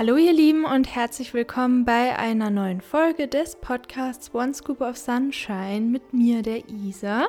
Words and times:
Hallo 0.00 0.16
ihr 0.16 0.32
Lieben 0.32 0.64
und 0.64 0.94
herzlich 0.94 1.34
willkommen 1.34 1.84
bei 1.84 2.18
einer 2.18 2.48
neuen 2.48 2.80
Folge 2.80 3.28
des 3.28 3.56
Podcasts 3.56 4.34
One 4.34 4.54
Scoop 4.54 4.80
of 4.80 4.96
Sunshine 4.96 5.82
mit 5.82 6.14
mir, 6.14 6.40
der 6.40 6.66
Isa. 6.70 7.28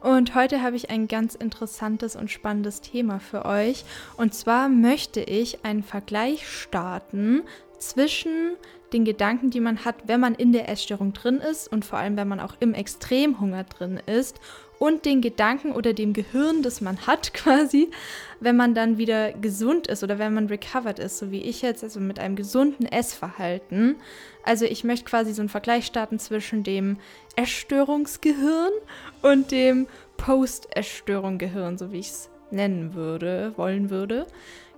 Und 0.00 0.34
heute 0.34 0.60
habe 0.60 0.76
ich 0.76 0.90
ein 0.90 1.08
ganz 1.08 1.34
interessantes 1.34 2.16
und 2.16 2.30
spannendes 2.30 2.82
Thema 2.82 3.20
für 3.20 3.46
euch. 3.46 3.86
Und 4.18 4.34
zwar 4.34 4.68
möchte 4.68 5.22
ich 5.22 5.64
einen 5.64 5.82
Vergleich 5.82 6.46
starten 6.46 7.40
zwischen 7.78 8.50
den 8.92 9.06
Gedanken, 9.06 9.48
die 9.48 9.60
man 9.60 9.86
hat, 9.86 9.96
wenn 10.04 10.20
man 10.20 10.34
in 10.34 10.52
der 10.52 10.68
Essstörung 10.68 11.14
drin 11.14 11.38
ist 11.38 11.72
und 11.72 11.86
vor 11.86 11.98
allem, 11.98 12.18
wenn 12.18 12.28
man 12.28 12.40
auch 12.40 12.54
im 12.60 12.74
Extremhunger 12.74 13.64
drin 13.64 13.98
ist 14.04 14.38
und 14.80 15.04
den 15.04 15.20
Gedanken 15.20 15.72
oder 15.72 15.92
dem 15.92 16.14
Gehirn, 16.14 16.62
das 16.62 16.80
man 16.80 17.06
hat 17.06 17.34
quasi, 17.34 17.90
wenn 18.40 18.56
man 18.56 18.74
dann 18.74 18.96
wieder 18.96 19.32
gesund 19.32 19.86
ist 19.86 20.02
oder 20.02 20.18
wenn 20.18 20.32
man 20.32 20.46
recovered 20.46 20.98
ist, 20.98 21.18
so 21.18 21.30
wie 21.30 21.42
ich 21.42 21.60
jetzt, 21.60 21.84
also 21.84 22.00
mit 22.00 22.18
einem 22.18 22.34
gesunden 22.34 22.86
Essverhalten. 22.86 23.96
Also 24.42 24.64
ich 24.64 24.82
möchte 24.82 25.04
quasi 25.04 25.34
so 25.34 25.42
einen 25.42 25.50
Vergleich 25.50 25.84
starten 25.84 26.18
zwischen 26.18 26.64
dem 26.64 26.96
Essstörungsgehirn 27.36 28.72
und 29.20 29.50
dem 29.50 29.86
Post-Essstörung-Gehirn, 30.16 31.76
so 31.76 31.92
wie 31.92 31.98
ich 31.98 32.08
es 32.08 32.30
nennen 32.50 32.94
würde, 32.94 33.52
wollen 33.56 33.90
würde. 33.90 34.26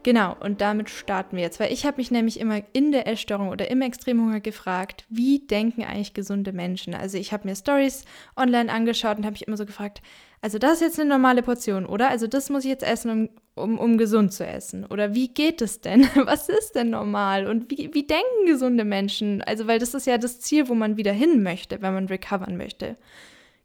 Genau, 0.04 0.36
und 0.40 0.60
damit 0.60 0.90
starten 0.90 1.36
wir 1.36 1.44
jetzt, 1.44 1.60
weil 1.60 1.72
ich 1.72 1.86
habe 1.86 1.98
mich 1.98 2.10
nämlich 2.10 2.40
immer 2.40 2.62
in 2.72 2.90
der 2.90 3.06
Essstörung 3.06 3.50
oder 3.50 3.70
im 3.70 3.82
Extremhunger 3.82 4.40
gefragt, 4.40 5.04
wie 5.08 5.38
denken 5.38 5.84
eigentlich 5.84 6.12
gesunde 6.12 6.52
Menschen? 6.52 6.94
Also 6.94 7.18
ich 7.18 7.32
habe 7.32 7.46
mir 7.46 7.54
Stories 7.54 8.04
online 8.36 8.72
angeschaut 8.72 9.18
und 9.18 9.24
habe 9.24 9.34
mich 9.34 9.46
immer 9.46 9.56
so 9.56 9.64
gefragt, 9.64 10.02
also 10.40 10.58
das 10.58 10.74
ist 10.74 10.80
jetzt 10.80 11.00
eine 11.00 11.08
normale 11.08 11.42
Portion, 11.42 11.86
oder? 11.86 12.08
Also 12.10 12.26
das 12.26 12.50
muss 12.50 12.64
ich 12.64 12.70
jetzt 12.70 12.82
essen, 12.82 13.10
um, 13.10 13.28
um, 13.54 13.78
um 13.78 13.96
gesund 13.96 14.32
zu 14.32 14.44
essen. 14.44 14.84
Oder 14.84 15.14
wie 15.14 15.28
geht 15.28 15.62
es 15.62 15.80
denn? 15.80 16.08
Was 16.16 16.48
ist 16.48 16.72
denn 16.72 16.90
normal? 16.90 17.46
Und 17.46 17.70
wie, 17.70 17.94
wie 17.94 18.04
denken 18.04 18.46
gesunde 18.46 18.84
Menschen? 18.84 19.40
Also 19.42 19.68
weil 19.68 19.78
das 19.78 19.94
ist 19.94 20.08
ja 20.08 20.18
das 20.18 20.40
Ziel, 20.40 20.68
wo 20.68 20.74
man 20.74 20.96
wieder 20.96 21.12
hin 21.12 21.44
möchte, 21.44 21.80
wenn 21.80 21.94
man 21.94 22.06
recovern 22.06 22.56
möchte. 22.56 22.96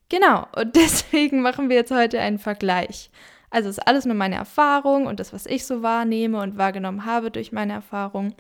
Genau, 0.10 0.46
und 0.56 0.76
deswegen 0.76 1.42
machen 1.42 1.70
wir 1.70 1.78
jetzt 1.78 1.92
heute 1.92 2.20
einen 2.20 2.38
Vergleich. 2.38 3.10
Also 3.50 3.70
ist 3.70 3.88
alles 3.88 4.06
nur 4.06 4.16
meine 4.16 4.36
Erfahrung 4.36 5.08
und 5.08 5.20
das, 5.20 5.34
was 5.34 5.46
ich 5.46 5.66
so 5.66 5.82
wahrnehme 5.82 6.42
und 6.42 6.58
wahrgenommen 6.58 7.06
habe 7.06 7.32
durch 7.32 7.52
meine 7.52 7.74
Erfahrung. 7.74 8.36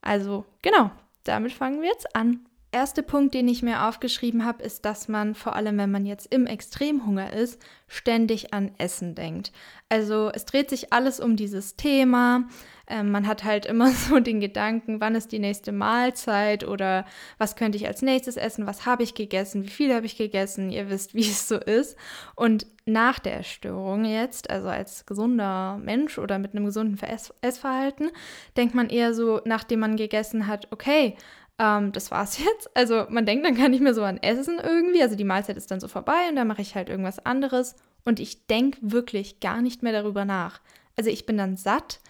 Also 0.00 0.44
genau, 0.62 0.90
damit 1.24 1.52
fangen 1.52 1.82
wir 1.82 1.88
jetzt 1.88 2.16
an. 2.16 2.47
Erster 2.70 3.00
Punkt, 3.00 3.32
den 3.32 3.48
ich 3.48 3.62
mir 3.62 3.86
aufgeschrieben 3.86 4.44
habe, 4.44 4.62
ist, 4.62 4.84
dass 4.84 5.08
man 5.08 5.34
vor 5.34 5.56
allem, 5.56 5.78
wenn 5.78 5.90
man 5.90 6.04
jetzt 6.04 6.32
im 6.34 6.46
Extremhunger 6.46 7.32
ist, 7.32 7.58
ständig 7.86 8.52
an 8.52 8.72
Essen 8.76 9.14
denkt. 9.14 9.52
Also 9.88 10.30
es 10.34 10.44
dreht 10.44 10.68
sich 10.68 10.92
alles 10.92 11.18
um 11.18 11.36
dieses 11.36 11.76
Thema. 11.76 12.46
Ähm, 12.86 13.10
man 13.10 13.26
hat 13.26 13.44
halt 13.44 13.64
immer 13.64 13.90
so 13.92 14.20
den 14.20 14.40
Gedanken, 14.40 15.00
wann 15.00 15.14
ist 15.14 15.32
die 15.32 15.38
nächste 15.38 15.72
Mahlzeit 15.72 16.62
oder 16.62 17.06
was 17.38 17.56
könnte 17.56 17.78
ich 17.78 17.86
als 17.86 18.02
nächstes 18.02 18.36
essen, 18.36 18.66
was 18.66 18.84
habe 18.84 19.02
ich 19.02 19.14
gegessen, 19.14 19.64
wie 19.64 19.70
viel 19.70 19.94
habe 19.94 20.04
ich 20.04 20.18
gegessen, 20.18 20.70
ihr 20.70 20.90
wisst, 20.90 21.14
wie 21.14 21.20
es 21.20 21.48
so 21.48 21.56
ist. 21.56 21.96
Und 22.34 22.66
nach 22.84 23.18
der 23.18 23.32
Erstörung 23.32 24.04
jetzt, 24.04 24.50
also 24.50 24.68
als 24.68 25.06
gesunder 25.06 25.78
Mensch 25.78 26.18
oder 26.18 26.38
mit 26.38 26.54
einem 26.54 26.66
gesunden 26.66 26.98
Ess 27.02 27.32
Essverhalten, 27.40 28.10
denkt 28.58 28.74
man 28.74 28.90
eher 28.90 29.14
so, 29.14 29.40
nachdem 29.46 29.80
man 29.80 29.96
gegessen 29.96 30.46
hat, 30.46 30.68
okay, 30.70 31.16
ähm, 31.58 31.92
das 31.92 32.10
war's 32.10 32.38
jetzt. 32.44 32.74
Also 32.76 33.06
man 33.08 33.26
denkt 33.26 33.44
dann 33.44 33.56
gar 33.56 33.68
nicht 33.68 33.82
mehr 33.82 33.94
so 33.94 34.02
an 34.02 34.18
Essen 34.18 34.60
irgendwie. 34.62 35.02
Also 35.02 35.16
die 35.16 35.24
Mahlzeit 35.24 35.56
ist 35.56 35.70
dann 35.70 35.80
so 35.80 35.88
vorbei 35.88 36.28
und 36.28 36.36
dann 36.36 36.48
mache 36.48 36.62
ich 36.62 36.74
halt 36.74 36.88
irgendwas 36.88 37.24
anderes. 37.24 37.76
Und 38.04 38.20
ich 38.20 38.46
denke 38.46 38.78
wirklich 38.80 39.40
gar 39.40 39.60
nicht 39.60 39.82
mehr 39.82 39.92
darüber 39.92 40.24
nach. 40.24 40.60
Also 40.96 41.10
ich 41.10 41.26
bin 41.26 41.36
dann 41.36 41.56
satt 41.56 42.00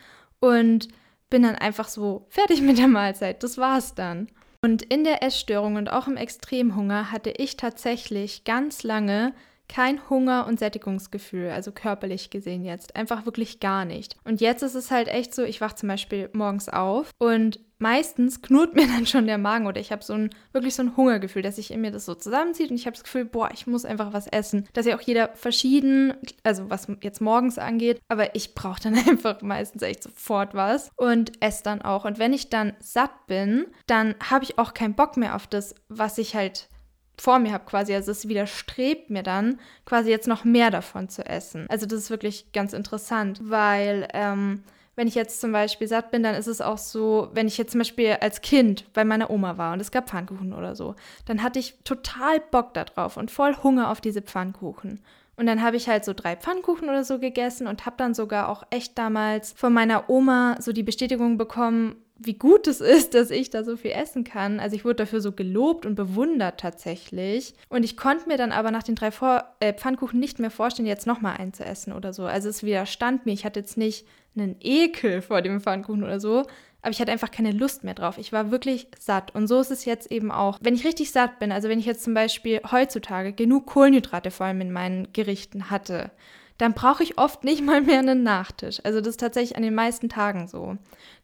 und 0.40 0.88
bin 1.30 1.42
dann 1.42 1.56
einfach 1.56 1.88
so 1.88 2.26
fertig 2.30 2.60
mit 2.62 2.78
der 2.78 2.88
Mahlzeit. 2.88 3.42
Das 3.42 3.58
war's 3.58 3.94
dann. 3.94 4.28
Und 4.60 4.82
in 4.82 5.04
der 5.04 5.22
Essstörung 5.22 5.76
und 5.76 5.88
auch 5.88 6.08
im 6.08 6.16
Extremhunger 6.16 7.12
hatte 7.12 7.30
ich 7.30 7.56
tatsächlich 7.56 8.44
ganz 8.44 8.82
lange 8.82 9.32
kein 9.68 10.08
Hunger- 10.08 10.46
und 10.46 10.58
Sättigungsgefühl, 10.58 11.50
also 11.50 11.72
körperlich 11.72 12.30
gesehen 12.30 12.64
jetzt. 12.64 12.96
Einfach 12.96 13.26
wirklich 13.26 13.60
gar 13.60 13.84
nicht. 13.84 14.16
Und 14.24 14.40
jetzt 14.40 14.62
ist 14.62 14.74
es 14.74 14.90
halt 14.90 15.08
echt 15.08 15.34
so, 15.34 15.44
ich 15.44 15.60
wache 15.60 15.76
zum 15.76 15.88
Beispiel 15.88 16.30
morgens 16.32 16.68
auf 16.68 17.10
und 17.18 17.60
meistens 17.78 18.42
knurrt 18.42 18.74
mir 18.74 18.86
dann 18.88 19.06
schon 19.06 19.26
der 19.26 19.38
Magen 19.38 19.66
oder 19.66 19.80
ich 19.80 19.92
habe 19.92 20.04
so 20.04 20.14
ein 20.14 20.30
wirklich 20.52 20.74
so 20.74 20.82
ein 20.82 20.96
Hungergefühl, 20.96 21.42
dass 21.42 21.56
sich 21.56 21.70
in 21.70 21.80
mir 21.80 21.90
das 21.90 22.04
so 22.04 22.14
zusammenzieht 22.14 22.70
und 22.70 22.76
ich 22.76 22.86
habe 22.86 22.94
das 22.94 23.04
Gefühl, 23.04 23.24
boah, 23.24 23.50
ich 23.52 23.66
muss 23.66 23.84
einfach 23.84 24.12
was 24.12 24.26
essen. 24.26 24.68
Das 24.72 24.86
ist 24.86 24.90
ja 24.90 24.96
auch 24.96 25.02
jeder 25.02 25.30
verschieden, 25.34 26.14
also 26.42 26.70
was 26.70 26.88
jetzt 27.02 27.20
morgens 27.20 27.58
angeht, 27.58 28.00
aber 28.08 28.34
ich 28.34 28.54
brauche 28.54 28.80
dann 28.82 28.94
einfach 29.08 29.42
meistens 29.42 29.82
echt 29.82 30.02
sofort 30.02 30.54
was 30.54 30.90
und 30.96 31.42
esse 31.42 31.62
dann 31.62 31.82
auch. 31.82 32.04
Und 32.04 32.18
wenn 32.18 32.32
ich 32.32 32.50
dann 32.50 32.74
satt 32.80 33.26
bin, 33.26 33.66
dann 33.86 34.14
habe 34.28 34.44
ich 34.44 34.58
auch 34.58 34.74
keinen 34.74 34.94
Bock 34.94 35.16
mehr 35.16 35.36
auf 35.36 35.46
das, 35.46 35.74
was 35.88 36.18
ich 36.18 36.34
halt 36.34 36.68
vor 37.20 37.38
mir 37.38 37.52
habe 37.52 37.64
quasi. 37.64 37.94
Also 37.94 38.12
es 38.12 38.28
widerstrebt 38.28 39.10
mir 39.10 39.22
dann 39.22 39.58
quasi 39.84 40.10
jetzt 40.10 40.28
noch 40.28 40.44
mehr 40.44 40.70
davon 40.70 41.08
zu 41.08 41.26
essen. 41.26 41.66
Also 41.68 41.86
das 41.86 42.00
ist 42.00 42.10
wirklich 42.10 42.52
ganz 42.52 42.72
interessant, 42.72 43.40
weil 43.42 44.08
ähm, 44.14 44.62
wenn 44.98 45.06
ich 45.06 45.14
jetzt 45.14 45.40
zum 45.40 45.52
Beispiel 45.52 45.86
satt 45.86 46.10
bin, 46.10 46.24
dann 46.24 46.34
ist 46.34 46.48
es 46.48 46.60
auch 46.60 46.76
so, 46.76 47.28
wenn 47.32 47.46
ich 47.46 47.56
jetzt 47.56 47.70
zum 47.70 47.78
Beispiel 47.78 48.16
als 48.20 48.40
Kind 48.40 48.92
bei 48.94 49.04
meiner 49.04 49.30
Oma 49.30 49.56
war 49.56 49.72
und 49.72 49.78
es 49.78 49.92
gab 49.92 50.08
Pfannkuchen 50.08 50.52
oder 50.52 50.74
so, 50.74 50.96
dann 51.24 51.40
hatte 51.40 51.60
ich 51.60 51.76
total 51.84 52.40
Bock 52.40 52.74
darauf 52.74 53.16
und 53.16 53.30
voll 53.30 53.54
Hunger 53.62 53.92
auf 53.92 54.00
diese 54.00 54.22
Pfannkuchen. 54.22 54.98
Und 55.36 55.46
dann 55.46 55.62
habe 55.62 55.76
ich 55.76 55.88
halt 55.88 56.04
so 56.04 56.14
drei 56.14 56.34
Pfannkuchen 56.34 56.88
oder 56.88 57.04
so 57.04 57.20
gegessen 57.20 57.68
und 57.68 57.86
habe 57.86 57.94
dann 57.96 58.12
sogar 58.12 58.48
auch 58.48 58.64
echt 58.70 58.98
damals 58.98 59.52
von 59.52 59.72
meiner 59.72 60.10
Oma 60.10 60.56
so 60.58 60.72
die 60.72 60.82
Bestätigung 60.82 61.38
bekommen, 61.38 61.94
wie 62.16 62.34
gut 62.34 62.66
es 62.66 62.80
ist, 62.80 63.14
dass 63.14 63.30
ich 63.30 63.50
da 63.50 63.62
so 63.62 63.76
viel 63.76 63.92
essen 63.92 64.24
kann. 64.24 64.58
Also 64.58 64.74
ich 64.74 64.84
wurde 64.84 64.96
dafür 64.96 65.20
so 65.20 65.30
gelobt 65.30 65.86
und 65.86 65.94
bewundert 65.94 66.58
tatsächlich. 66.58 67.54
Und 67.68 67.84
ich 67.84 67.96
konnte 67.96 68.26
mir 68.26 68.36
dann 68.36 68.50
aber 68.50 68.72
nach 68.72 68.82
den 68.82 68.96
drei 68.96 69.12
Vor 69.12 69.44
äh, 69.60 69.72
Pfannkuchen 69.72 70.18
nicht 70.18 70.40
mehr 70.40 70.50
vorstellen, 70.50 70.88
jetzt 70.88 71.06
nochmal 71.06 71.36
einen 71.36 71.52
zu 71.52 71.64
essen 71.64 71.92
oder 71.92 72.12
so. 72.12 72.24
Also 72.24 72.48
es 72.48 72.64
widerstand 72.64 73.24
mir. 73.26 73.32
Ich 73.32 73.44
hatte 73.44 73.60
jetzt 73.60 73.76
nicht 73.76 74.04
einen 74.40 74.56
Ekel 74.60 75.22
vor 75.22 75.42
dem 75.42 75.60
Pfannkuchen 75.60 76.04
oder 76.04 76.20
so, 76.20 76.44
aber 76.80 76.90
ich 76.90 77.00
hatte 77.00 77.12
einfach 77.12 77.30
keine 77.30 77.52
Lust 77.52 77.84
mehr 77.84 77.94
drauf. 77.94 78.18
Ich 78.18 78.32
war 78.32 78.50
wirklich 78.50 78.86
satt. 78.98 79.34
Und 79.34 79.48
so 79.48 79.60
ist 79.60 79.70
es 79.70 79.84
jetzt 79.84 80.10
eben 80.12 80.30
auch. 80.30 80.58
Wenn 80.60 80.74
ich 80.74 80.86
richtig 80.86 81.10
satt 81.10 81.38
bin, 81.38 81.50
also 81.50 81.68
wenn 81.68 81.80
ich 81.80 81.86
jetzt 81.86 82.04
zum 82.04 82.14
Beispiel 82.14 82.60
heutzutage 82.70 83.32
genug 83.32 83.66
Kohlenhydrate 83.66 84.30
vor 84.30 84.46
allem 84.46 84.60
in 84.60 84.72
meinen 84.72 85.12
Gerichten 85.12 85.70
hatte, 85.70 86.10
dann 86.56 86.74
brauche 86.74 87.02
ich 87.02 87.18
oft 87.18 87.44
nicht 87.44 87.64
mal 87.64 87.80
mehr 87.80 88.00
einen 88.00 88.22
Nachtisch. 88.22 88.80
Also 88.84 89.00
das 89.00 89.10
ist 89.10 89.20
tatsächlich 89.20 89.56
an 89.56 89.62
den 89.62 89.74
meisten 89.74 90.08
Tagen 90.08 90.48
so. 90.48 90.76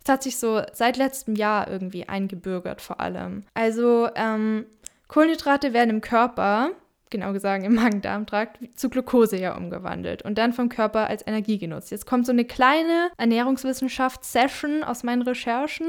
Das 0.03 0.15
hat 0.15 0.23
sich 0.23 0.39
so 0.39 0.63
seit 0.73 0.97
letztem 0.97 1.35
Jahr 1.35 1.69
irgendwie 1.69 2.09
eingebürgert 2.09 2.81
vor 2.81 3.01
allem. 3.01 3.45
Also 3.55 4.09
ähm, 4.15 4.67
Kohlenhydrate 5.09 5.73
werden 5.73 5.91
im 5.91 6.01
Körper 6.01 6.71
genau 7.15 7.33
gesagt 7.33 7.65
im 7.65 7.77
Magen-Darm-Trakt, 7.77 8.59
zu 8.75 8.91
Glucose 8.91 9.37
ja 9.37 9.57
umgewandelt 9.57 10.23
und 10.23 10.37
dann 10.37 10.53
vom 10.53 10.69
Körper 10.69 11.07
als 11.07 11.25
Energie 11.25 11.59
genutzt. 11.59 11.93
Jetzt 11.93 12.07
kommt 12.07 12.27
so 12.27 12.33
eine 12.33 12.45
kleine 12.45 13.11
Ernährungswissenschaft-Session 13.19 14.83
aus 14.83 15.05
meinen 15.05 15.23
Recherchen, 15.23 15.87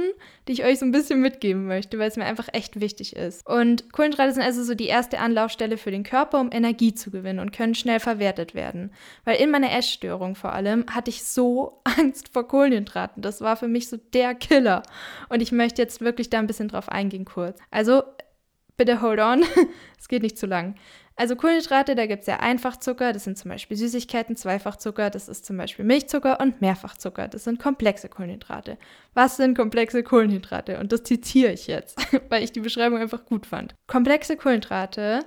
die 0.47 0.51
ich 0.51 0.63
euch 0.63 0.77
so 0.77 0.85
ein 0.85 0.91
bisschen 0.91 1.21
mitgeben 1.21 1.65
möchte, 1.65 1.97
weil 1.97 2.09
es 2.09 2.15
mir 2.15 2.25
einfach 2.25 2.47
echt 2.53 2.79
wichtig 2.79 3.15
ist. 3.15 3.43
Und 3.47 3.91
Kohlenhydrate 3.91 4.33
sind 4.33 4.43
also 4.43 4.63
so 4.63 4.75
die 4.75 4.85
erste 4.85 5.17
Anlaufstelle 5.17 5.77
für 5.77 5.89
den 5.89 6.03
Körper, 6.03 6.39
um 6.39 6.51
Energie 6.51 6.93
zu 6.93 7.09
gewinnen 7.09 7.39
und 7.39 7.51
können 7.51 7.73
schnell 7.73 7.99
verwertet 7.99 8.53
werden. 8.53 8.91
Weil 9.23 9.41
in 9.41 9.49
meiner 9.49 9.71
Essstörung 9.71 10.35
vor 10.35 10.53
allem 10.53 10.85
hatte 10.91 11.09
ich 11.09 11.23
so 11.23 11.81
Angst 11.97 12.29
vor 12.29 12.47
Kohlenhydraten. 12.47 13.23
Das 13.23 13.41
war 13.41 13.57
für 13.57 13.67
mich 13.67 13.89
so 13.89 13.97
der 13.97 14.35
Killer. 14.35 14.83
Und 15.29 15.41
ich 15.41 15.51
möchte 15.51 15.81
jetzt 15.81 16.01
wirklich 16.01 16.29
da 16.29 16.37
ein 16.37 16.47
bisschen 16.47 16.67
drauf 16.67 16.87
eingehen 16.87 17.25
kurz. 17.25 17.57
Also 17.71 18.03
bitte 18.77 19.01
hold 19.01 19.19
on, 19.19 19.43
es 19.99 20.07
geht 20.07 20.23
nicht 20.23 20.37
zu 20.37 20.45
lang. 20.45 20.75
Also 21.17 21.37
Kohlenhydrate, 21.37 21.95
da 21.95 22.07
gibt 22.07 22.21
es 22.21 22.27
ja 22.27 22.41
Einfachzucker, 22.41 23.13
das 23.13 23.23
sind 23.23 23.37
zum 23.37 23.49
Beispiel 23.49 23.77
Süßigkeiten, 23.77 24.35
Zweifachzucker, 24.35 25.09
das 25.09 25.29
ist 25.29 25.45
zum 25.45 25.55
Beispiel 25.55 25.85
Milchzucker 25.85 26.41
und 26.41 26.59
Mehrfachzucker, 26.59 27.29
das 27.29 27.45
sind 27.45 27.57
komplexe 27.57 28.09
Kohlenhydrate. 28.09 28.77
Was 29.13 29.37
sind 29.37 29.55
komplexe 29.57 30.03
Kohlenhydrate? 30.03 30.77
Und 30.77 30.91
das 30.91 31.03
zitiere 31.03 31.53
ich 31.53 31.67
jetzt, 31.67 31.97
weil 32.29 32.43
ich 32.43 32.51
die 32.51 32.59
Beschreibung 32.59 32.99
einfach 32.99 33.25
gut 33.25 33.45
fand. 33.45 33.75
Komplexe 33.87 34.35
Kohlenhydrate 34.35 35.21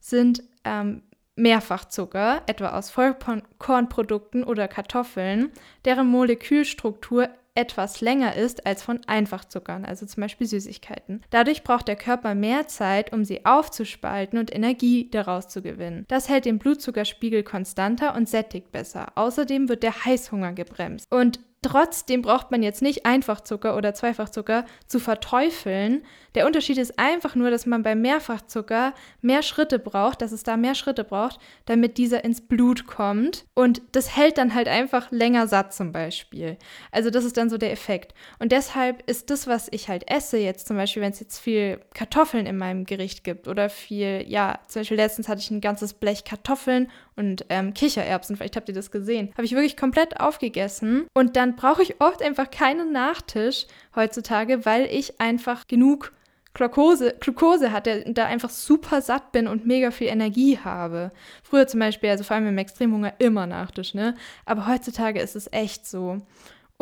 sind 0.00 0.44
ähm, 0.64 1.02
Mehrfachzucker, 1.34 2.42
etwa 2.46 2.78
aus 2.78 2.90
Vollkornprodukten 2.90 4.44
oder 4.44 4.68
Kartoffeln, 4.68 5.50
deren 5.84 6.06
Molekülstruktur 6.06 7.28
etwas 7.54 8.00
länger 8.00 8.34
ist 8.34 8.66
als 8.66 8.82
von 8.82 9.00
Einfachzuckern, 9.06 9.84
also 9.84 10.06
zum 10.06 10.22
Beispiel 10.22 10.46
Süßigkeiten. 10.46 11.22
Dadurch 11.30 11.62
braucht 11.62 11.88
der 11.88 11.96
Körper 11.96 12.34
mehr 12.34 12.66
Zeit, 12.66 13.12
um 13.12 13.24
sie 13.24 13.44
aufzuspalten 13.44 14.38
und 14.38 14.54
Energie 14.54 15.10
daraus 15.10 15.48
zu 15.48 15.62
gewinnen. 15.62 16.04
Das 16.08 16.28
hält 16.28 16.46
den 16.46 16.58
Blutzuckerspiegel 16.58 17.42
konstanter 17.42 18.14
und 18.14 18.28
sättigt 18.28 18.72
besser. 18.72 19.12
Außerdem 19.16 19.68
wird 19.68 19.82
der 19.82 20.04
Heißhunger 20.04 20.52
gebremst. 20.52 21.06
Und 21.10 21.40
Trotzdem 21.62 22.22
braucht 22.22 22.50
man 22.50 22.62
jetzt 22.62 22.82
nicht 22.82 23.06
Einfachzucker 23.06 23.76
oder 23.76 23.94
Zweifachzucker 23.94 24.64
zu 24.88 24.98
verteufeln. 24.98 26.02
Der 26.34 26.44
Unterschied 26.44 26.76
ist 26.76 26.98
einfach 26.98 27.36
nur, 27.36 27.50
dass 27.50 27.66
man 27.66 27.84
bei 27.84 27.94
Mehrfachzucker 27.94 28.94
mehr 29.20 29.42
Schritte 29.42 29.78
braucht, 29.78 30.22
dass 30.22 30.32
es 30.32 30.42
da 30.42 30.56
mehr 30.56 30.74
Schritte 30.74 31.04
braucht, 31.04 31.38
damit 31.66 31.98
dieser 31.98 32.24
ins 32.24 32.40
Blut 32.40 32.88
kommt. 32.88 33.44
Und 33.54 33.80
das 33.92 34.16
hält 34.16 34.38
dann 34.38 34.54
halt 34.54 34.66
einfach 34.66 35.12
länger 35.12 35.46
satt 35.46 35.72
zum 35.72 35.92
Beispiel. 35.92 36.56
Also 36.90 37.10
das 37.10 37.24
ist 37.24 37.36
dann 37.36 37.48
so 37.48 37.58
der 37.58 37.70
Effekt. 37.70 38.12
Und 38.40 38.50
deshalb 38.50 39.08
ist 39.08 39.30
das, 39.30 39.46
was 39.46 39.68
ich 39.70 39.88
halt 39.88 40.10
esse, 40.10 40.38
jetzt 40.38 40.66
zum 40.66 40.76
Beispiel, 40.76 41.02
wenn 41.02 41.12
es 41.12 41.20
jetzt 41.20 41.38
viel 41.38 41.80
Kartoffeln 41.94 42.46
in 42.46 42.58
meinem 42.58 42.86
Gericht 42.86 43.22
gibt 43.22 43.46
oder 43.46 43.70
viel, 43.70 44.24
ja, 44.26 44.58
zum 44.66 44.80
Beispiel 44.80 44.96
letztens 44.96 45.28
hatte 45.28 45.40
ich 45.40 45.50
ein 45.52 45.60
ganzes 45.60 45.94
Blech 45.94 46.24
Kartoffeln 46.24 46.90
und 47.16 47.44
ähm, 47.48 47.74
Kichererbsen, 47.74 48.36
vielleicht 48.36 48.56
habt 48.56 48.68
ihr 48.68 48.74
das 48.74 48.90
gesehen, 48.90 49.30
habe 49.34 49.44
ich 49.44 49.52
wirklich 49.52 49.76
komplett 49.76 50.20
aufgegessen 50.20 51.06
und 51.14 51.36
dann 51.36 51.56
brauche 51.56 51.82
ich 51.82 52.00
oft 52.00 52.22
einfach 52.22 52.50
keinen 52.50 52.92
Nachtisch 52.92 53.66
heutzutage, 53.94 54.64
weil 54.64 54.86
ich 54.86 55.20
einfach 55.20 55.66
genug 55.66 56.12
Glukose, 56.54 57.14
Glukose 57.18 57.72
hatte 57.72 58.04
und 58.04 58.18
da 58.18 58.26
einfach 58.26 58.50
super 58.50 59.00
satt 59.00 59.32
bin 59.32 59.46
und 59.46 59.66
mega 59.66 59.90
viel 59.90 60.08
Energie 60.08 60.58
habe. 60.58 61.10
Früher 61.42 61.66
zum 61.66 61.80
Beispiel, 61.80 62.10
also 62.10 62.24
vor 62.24 62.36
allem 62.36 62.46
im 62.46 62.58
Extremhunger, 62.58 63.14
immer 63.18 63.46
Nachtisch, 63.46 63.94
ne? 63.94 64.16
Aber 64.44 64.66
heutzutage 64.66 65.20
ist 65.20 65.34
es 65.34 65.50
echt 65.50 65.86
so. 65.86 66.20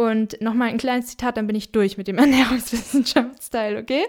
Und 0.01 0.41
nochmal 0.41 0.71
ein 0.71 0.79
kleines 0.79 1.09
Zitat, 1.09 1.37
dann 1.37 1.47
bin 1.47 1.57
ich 1.57 1.73
durch 1.73 1.99
mit 1.99 2.09
dem 2.09 2.17
Ernährungswissenschaftsteil, 2.19 3.77
okay? 3.77 4.07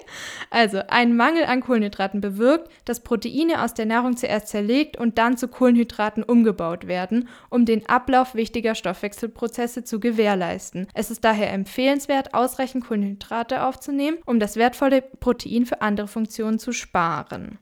Also, 0.49 0.79
ein 0.87 1.17
Mangel 1.17 1.43
an 1.43 1.59
Kohlenhydraten 1.59 2.21
bewirkt, 2.21 2.71
dass 2.85 3.01
Proteine 3.01 3.61
aus 3.61 3.73
der 3.73 3.87
Nahrung 3.87 4.15
zuerst 4.15 4.47
zerlegt 4.47 4.95
und 4.95 5.17
dann 5.17 5.35
zu 5.35 5.49
Kohlenhydraten 5.49 6.23
umgebaut 6.23 6.87
werden, 6.87 7.27
um 7.49 7.65
den 7.65 7.89
Ablauf 7.89 8.35
wichtiger 8.35 8.73
Stoffwechselprozesse 8.73 9.83
zu 9.83 9.99
gewährleisten. 9.99 10.87
Es 10.93 11.11
ist 11.11 11.25
daher 11.25 11.51
empfehlenswert, 11.51 12.33
ausreichend 12.33 12.85
Kohlenhydrate 12.85 13.65
aufzunehmen, 13.65 14.19
um 14.25 14.39
das 14.39 14.55
wertvolle 14.55 15.01
Protein 15.01 15.65
für 15.65 15.81
andere 15.81 16.07
Funktionen 16.07 16.57
zu 16.57 16.71
sparen. 16.71 17.59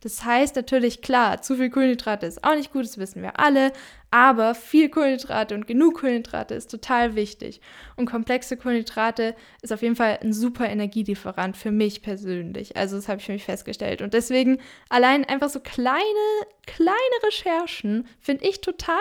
Das 0.00 0.24
heißt 0.24 0.54
natürlich, 0.54 1.02
klar, 1.02 1.42
zu 1.42 1.56
viel 1.56 1.70
Kohlenhydrate 1.70 2.26
ist 2.26 2.44
auch 2.44 2.54
nicht 2.54 2.72
gut, 2.72 2.84
das 2.84 2.98
wissen 2.98 3.20
wir 3.20 3.40
alle, 3.40 3.72
aber 4.12 4.54
viel 4.54 4.88
Kohlenhydrate 4.88 5.54
und 5.54 5.66
genug 5.66 6.00
Kohlenhydrate 6.00 6.54
ist 6.54 6.70
total 6.70 7.16
wichtig. 7.16 7.60
Und 7.96 8.06
komplexe 8.06 8.56
Kohlenhydrate 8.56 9.34
ist 9.60 9.72
auf 9.72 9.82
jeden 9.82 9.96
Fall 9.96 10.18
ein 10.22 10.32
super 10.32 10.68
Energielieferant 10.68 11.56
für 11.56 11.72
mich 11.72 12.00
persönlich. 12.02 12.76
Also 12.76 12.96
das 12.96 13.08
habe 13.08 13.18
ich 13.18 13.26
für 13.26 13.32
mich 13.32 13.44
festgestellt. 13.44 14.00
Und 14.00 14.14
deswegen 14.14 14.58
allein 14.88 15.24
einfach 15.24 15.48
so 15.48 15.60
kleine, 15.60 15.98
kleine 16.66 16.94
Recherchen 17.24 18.06
finde 18.20 18.46
ich 18.46 18.60
total 18.60 18.96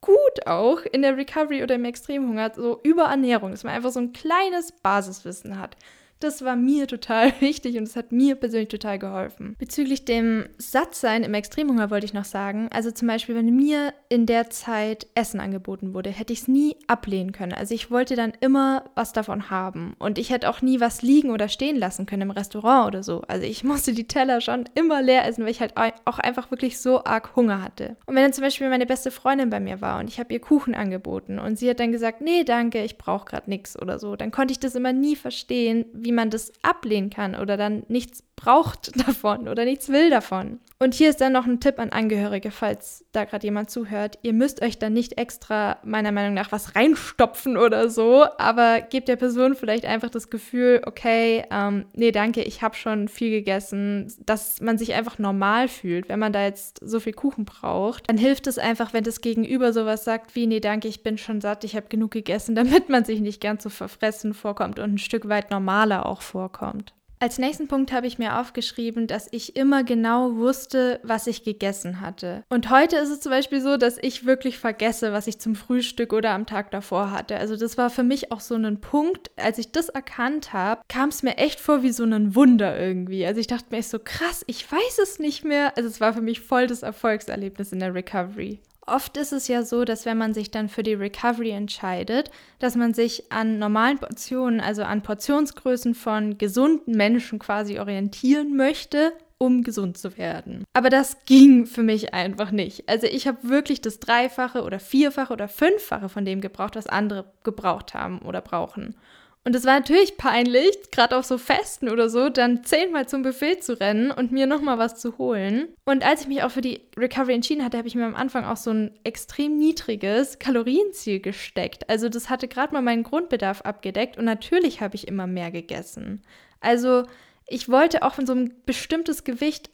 gut 0.00 0.46
auch 0.46 0.80
in 0.90 1.02
der 1.02 1.18
Recovery 1.18 1.62
oder 1.62 1.74
im 1.74 1.84
Extremhunger, 1.84 2.52
so 2.54 2.80
über 2.82 3.04
Ernährung, 3.04 3.50
dass 3.50 3.64
man 3.64 3.74
einfach 3.74 3.90
so 3.90 4.00
ein 4.00 4.12
kleines 4.14 4.72
Basiswissen 4.72 5.58
hat. 5.58 5.76
Das 6.20 6.44
war 6.44 6.54
mir 6.54 6.86
total 6.86 7.32
wichtig 7.40 7.78
und 7.78 7.84
es 7.84 7.96
hat 7.96 8.12
mir 8.12 8.36
persönlich 8.36 8.68
total 8.68 8.98
geholfen. 8.98 9.56
Bezüglich 9.58 10.04
dem 10.04 10.46
Sattsein 10.58 11.24
im 11.24 11.34
Extremhunger 11.34 11.90
wollte 11.90 12.04
ich 12.06 12.12
noch 12.12 12.26
sagen, 12.26 12.68
also 12.72 12.90
zum 12.90 13.08
Beispiel, 13.08 13.34
wenn 13.34 13.56
mir 13.56 13.94
in 14.10 14.26
der 14.26 14.50
Zeit 14.50 15.06
Essen 15.14 15.40
angeboten 15.40 15.94
wurde, 15.94 16.10
hätte 16.10 16.32
ich 16.32 16.40
es 16.40 16.48
nie 16.48 16.76
ablehnen 16.86 17.32
können. 17.32 17.54
Also 17.54 17.74
ich 17.74 17.90
wollte 17.90 18.16
dann 18.16 18.32
immer 18.40 18.84
was 18.94 19.12
davon 19.12 19.50
haben 19.50 19.94
und 19.98 20.18
ich 20.18 20.30
hätte 20.30 20.50
auch 20.50 20.60
nie 20.60 20.80
was 20.80 21.00
liegen 21.00 21.30
oder 21.30 21.48
stehen 21.48 21.76
lassen 21.76 22.04
können 22.04 22.22
im 22.22 22.30
Restaurant 22.30 22.88
oder 22.88 23.02
so. 23.02 23.22
Also 23.22 23.46
ich 23.46 23.64
musste 23.70 23.94
die 23.94 24.06
Teller 24.06 24.42
schon 24.42 24.64
immer 24.74 25.00
leer 25.00 25.26
essen, 25.26 25.44
weil 25.44 25.50
ich 25.50 25.60
halt 25.60 25.74
auch 25.76 26.18
einfach 26.18 26.50
wirklich 26.50 26.78
so 26.78 27.04
arg 27.04 27.34
Hunger 27.34 27.62
hatte. 27.62 27.96
Und 28.04 28.14
wenn 28.14 28.24
dann 28.24 28.34
zum 28.34 28.44
Beispiel 28.44 28.68
meine 28.68 28.86
beste 28.86 29.10
Freundin 29.10 29.48
bei 29.48 29.60
mir 29.60 29.80
war 29.80 30.00
und 30.00 30.08
ich 30.08 30.18
habe 30.20 30.34
ihr 30.34 30.40
Kuchen 30.40 30.74
angeboten 30.74 31.38
und 31.38 31.58
sie 31.58 31.70
hat 31.70 31.80
dann 31.80 31.92
gesagt, 31.92 32.20
nee, 32.20 32.44
danke, 32.44 32.84
ich 32.84 32.98
brauche 32.98 33.24
gerade 33.24 33.48
nichts 33.48 33.80
oder 33.80 33.98
so, 33.98 34.16
dann 34.16 34.30
konnte 34.30 34.52
ich 34.52 34.60
das 34.60 34.74
immer 34.74 34.92
nie 34.92 35.16
verstehen, 35.16 35.86
wie 35.94 36.09
wie 36.10 36.14
man 36.14 36.28
das 36.30 36.52
ablehnen 36.62 37.08
kann 37.08 37.36
oder 37.36 37.56
dann 37.56 37.84
nichts 37.86 38.24
braucht 38.34 38.98
davon 39.06 39.46
oder 39.46 39.64
nichts 39.64 39.88
will 39.90 40.10
davon. 40.10 40.58
Und 40.82 40.94
hier 40.94 41.10
ist 41.10 41.20
dann 41.20 41.34
noch 41.34 41.44
ein 41.44 41.60
Tipp 41.60 41.78
an 41.78 41.90
Angehörige, 41.90 42.50
falls 42.50 43.04
da 43.12 43.26
gerade 43.26 43.46
jemand 43.46 43.68
zuhört. 43.68 44.18
Ihr 44.22 44.32
müsst 44.32 44.62
euch 44.62 44.78
dann 44.78 44.94
nicht 44.94 45.18
extra 45.18 45.76
meiner 45.84 46.10
Meinung 46.10 46.32
nach 46.32 46.52
was 46.52 46.74
reinstopfen 46.74 47.58
oder 47.58 47.90
so, 47.90 48.24
aber 48.38 48.80
gebt 48.80 49.08
der 49.08 49.16
Person 49.16 49.54
vielleicht 49.54 49.84
einfach 49.84 50.08
das 50.08 50.30
Gefühl, 50.30 50.80
okay, 50.86 51.44
ähm, 51.50 51.84
nee, 51.92 52.12
danke, 52.12 52.42
ich 52.42 52.62
habe 52.62 52.76
schon 52.76 53.08
viel 53.08 53.28
gegessen, 53.28 54.10
dass 54.24 54.62
man 54.62 54.78
sich 54.78 54.94
einfach 54.94 55.18
normal 55.18 55.68
fühlt. 55.68 56.08
Wenn 56.08 56.18
man 56.18 56.32
da 56.32 56.44
jetzt 56.44 56.80
so 56.82 56.98
viel 56.98 57.12
Kuchen 57.12 57.44
braucht, 57.44 58.08
dann 58.08 58.16
hilft 58.16 58.46
es 58.46 58.56
einfach, 58.56 58.94
wenn 58.94 59.04
das 59.04 59.20
Gegenüber 59.20 59.74
sowas 59.74 60.04
sagt 60.04 60.34
wie, 60.34 60.46
nee, 60.46 60.60
danke, 60.60 60.88
ich 60.88 61.02
bin 61.02 61.18
schon 61.18 61.42
satt, 61.42 61.62
ich 61.62 61.76
habe 61.76 61.88
genug 61.90 62.12
gegessen, 62.12 62.54
damit 62.60 62.88
man 62.88 63.04
sich 63.04 63.20
nicht 63.20 63.42
ganz 63.42 63.64
so 63.64 63.68
verfressen 63.68 64.32
vorkommt 64.32 64.78
und 64.78 64.94
ein 64.94 64.98
Stück 64.98 65.28
weit 65.28 65.50
normaler 65.50 66.06
auch 66.06 66.22
vorkommt. 66.22 66.94
Als 67.22 67.36
nächsten 67.36 67.68
Punkt 67.68 67.92
habe 67.92 68.06
ich 68.06 68.18
mir 68.18 68.38
aufgeschrieben, 68.38 69.06
dass 69.06 69.28
ich 69.30 69.54
immer 69.54 69.84
genau 69.84 70.36
wusste, 70.36 71.00
was 71.02 71.26
ich 71.26 71.44
gegessen 71.44 72.00
hatte. 72.00 72.44
Und 72.48 72.70
heute 72.70 72.96
ist 72.96 73.10
es 73.10 73.20
zum 73.20 73.30
Beispiel 73.30 73.60
so, 73.60 73.76
dass 73.76 73.98
ich 73.98 74.24
wirklich 74.24 74.56
vergesse, 74.58 75.12
was 75.12 75.26
ich 75.26 75.38
zum 75.38 75.54
Frühstück 75.54 76.14
oder 76.14 76.30
am 76.30 76.46
Tag 76.46 76.70
davor 76.70 77.10
hatte. 77.10 77.36
Also 77.36 77.56
das 77.56 77.76
war 77.76 77.90
für 77.90 78.04
mich 78.04 78.32
auch 78.32 78.40
so 78.40 78.54
ein 78.54 78.80
Punkt, 78.80 79.30
als 79.36 79.58
ich 79.58 79.70
das 79.70 79.90
erkannt 79.90 80.54
habe, 80.54 80.80
kam 80.88 81.10
es 81.10 81.22
mir 81.22 81.36
echt 81.36 81.60
vor 81.60 81.82
wie 81.82 81.92
so 81.92 82.04
ein 82.04 82.34
Wunder 82.34 82.80
irgendwie. 82.80 83.26
Also 83.26 83.38
ich 83.38 83.48
dachte 83.48 83.66
mir 83.68 83.76
echt 83.76 83.90
so, 83.90 83.98
krass, 83.98 84.42
ich 84.46 84.72
weiß 84.72 84.98
es 85.02 85.18
nicht 85.18 85.44
mehr. 85.44 85.76
Also 85.76 85.90
es 85.90 86.00
war 86.00 86.14
für 86.14 86.22
mich 86.22 86.40
voll 86.40 86.68
das 86.68 86.82
Erfolgserlebnis 86.82 87.70
in 87.70 87.80
der 87.80 87.94
Recovery. 87.94 88.60
Oft 88.86 89.16
ist 89.16 89.32
es 89.32 89.46
ja 89.46 89.62
so, 89.62 89.84
dass 89.84 90.06
wenn 90.06 90.18
man 90.18 90.34
sich 90.34 90.50
dann 90.50 90.68
für 90.68 90.82
die 90.82 90.94
Recovery 90.94 91.50
entscheidet, 91.50 92.30
dass 92.58 92.76
man 92.76 92.94
sich 92.94 93.30
an 93.30 93.58
normalen 93.58 93.98
Portionen, 93.98 94.60
also 94.60 94.82
an 94.82 95.02
Portionsgrößen 95.02 95.94
von 95.94 96.38
gesunden 96.38 96.96
Menschen 96.96 97.38
quasi 97.38 97.78
orientieren 97.78 98.56
möchte, 98.56 99.12
um 99.38 99.62
gesund 99.62 99.96
zu 99.96 100.18
werden. 100.18 100.64
Aber 100.74 100.90
das 100.90 101.24
ging 101.24 101.66
für 101.66 101.82
mich 101.82 102.12
einfach 102.12 102.50
nicht. 102.50 102.88
Also 102.88 103.06
ich 103.06 103.26
habe 103.26 103.48
wirklich 103.48 103.80
das 103.80 103.98
Dreifache 103.98 104.62
oder 104.62 104.78
Vierfache 104.78 105.32
oder 105.32 105.48
Fünffache 105.48 106.08
von 106.08 106.24
dem 106.24 106.40
gebraucht, 106.40 106.76
was 106.76 106.86
andere 106.86 107.32
gebraucht 107.42 107.94
haben 107.94 108.18
oder 108.20 108.42
brauchen. 108.42 108.96
Und 109.42 109.56
es 109.56 109.64
war 109.64 109.78
natürlich 109.78 110.18
peinlich, 110.18 110.76
gerade 110.92 111.16
auf 111.16 111.24
so 111.24 111.38
Festen 111.38 111.88
oder 111.88 112.10
so, 112.10 112.28
dann 112.28 112.62
zehnmal 112.62 113.08
zum 113.08 113.22
Buffet 113.22 113.60
zu 113.62 113.80
rennen 113.80 114.10
und 114.10 114.32
mir 114.32 114.46
nochmal 114.46 114.76
was 114.76 115.00
zu 115.00 115.16
holen. 115.16 115.68
Und 115.86 116.04
als 116.04 116.22
ich 116.22 116.28
mich 116.28 116.42
auch 116.42 116.50
für 116.50 116.60
die 116.60 116.82
Recovery 116.96 117.34
entschieden 117.34 117.64
hatte, 117.64 117.78
habe 117.78 117.88
ich 117.88 117.94
mir 117.94 118.04
am 118.04 118.14
Anfang 118.14 118.44
auch 118.44 118.58
so 118.58 118.70
ein 118.70 118.98
extrem 119.02 119.56
niedriges 119.56 120.38
Kalorienziel 120.38 121.20
gesteckt. 121.20 121.88
Also 121.88 122.10
das 122.10 122.28
hatte 122.28 122.48
gerade 122.48 122.74
mal 122.74 122.82
meinen 122.82 123.02
Grundbedarf 123.02 123.62
abgedeckt 123.62 124.18
und 124.18 124.26
natürlich 124.26 124.82
habe 124.82 124.96
ich 124.96 125.08
immer 125.08 125.26
mehr 125.26 125.50
gegessen. 125.50 126.22
Also 126.60 127.04
ich 127.46 127.70
wollte 127.70 128.02
auch 128.02 128.14
von 128.14 128.26
so 128.26 128.34
ein 128.34 128.54
bestimmtes 128.66 129.24
Gewicht 129.24 129.70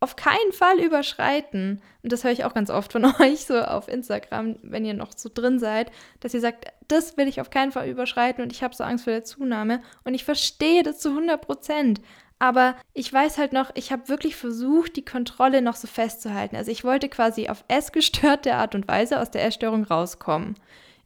auf 0.00 0.16
keinen 0.16 0.52
Fall 0.52 0.78
überschreiten. 0.78 1.82
Und 2.02 2.12
das 2.12 2.24
höre 2.24 2.30
ich 2.30 2.44
auch 2.44 2.54
ganz 2.54 2.70
oft 2.70 2.92
von 2.92 3.04
euch 3.20 3.44
so 3.44 3.60
auf 3.60 3.88
Instagram, 3.88 4.56
wenn 4.62 4.84
ihr 4.84 4.94
noch 4.94 5.10
so 5.16 5.30
drin 5.32 5.58
seid, 5.58 5.90
dass 6.20 6.34
ihr 6.34 6.40
sagt, 6.40 6.66
das 6.88 7.16
will 7.16 7.28
ich 7.28 7.40
auf 7.40 7.50
keinen 7.50 7.72
Fall 7.72 7.88
überschreiten 7.88 8.42
und 8.42 8.52
ich 8.52 8.62
habe 8.62 8.74
so 8.74 8.84
Angst 8.84 9.04
vor 9.04 9.12
der 9.12 9.24
Zunahme. 9.24 9.82
Und 10.04 10.14
ich 10.14 10.24
verstehe 10.24 10.82
das 10.82 10.98
zu 10.98 11.10
100 11.10 11.40
Prozent. 11.40 12.00
Aber 12.40 12.76
ich 12.94 13.12
weiß 13.12 13.36
halt 13.38 13.52
noch, 13.52 13.70
ich 13.74 13.90
habe 13.90 14.08
wirklich 14.08 14.36
versucht, 14.36 14.94
die 14.94 15.04
Kontrolle 15.04 15.60
noch 15.60 15.74
so 15.74 15.88
festzuhalten. 15.88 16.54
Also 16.54 16.70
ich 16.70 16.84
wollte 16.84 17.08
quasi 17.08 17.48
auf 17.48 17.64
essgestörte 17.66 18.54
Art 18.54 18.76
und 18.76 18.86
Weise 18.86 19.20
aus 19.20 19.32
der 19.32 19.44
Essstörung 19.44 19.82
rauskommen 19.82 20.54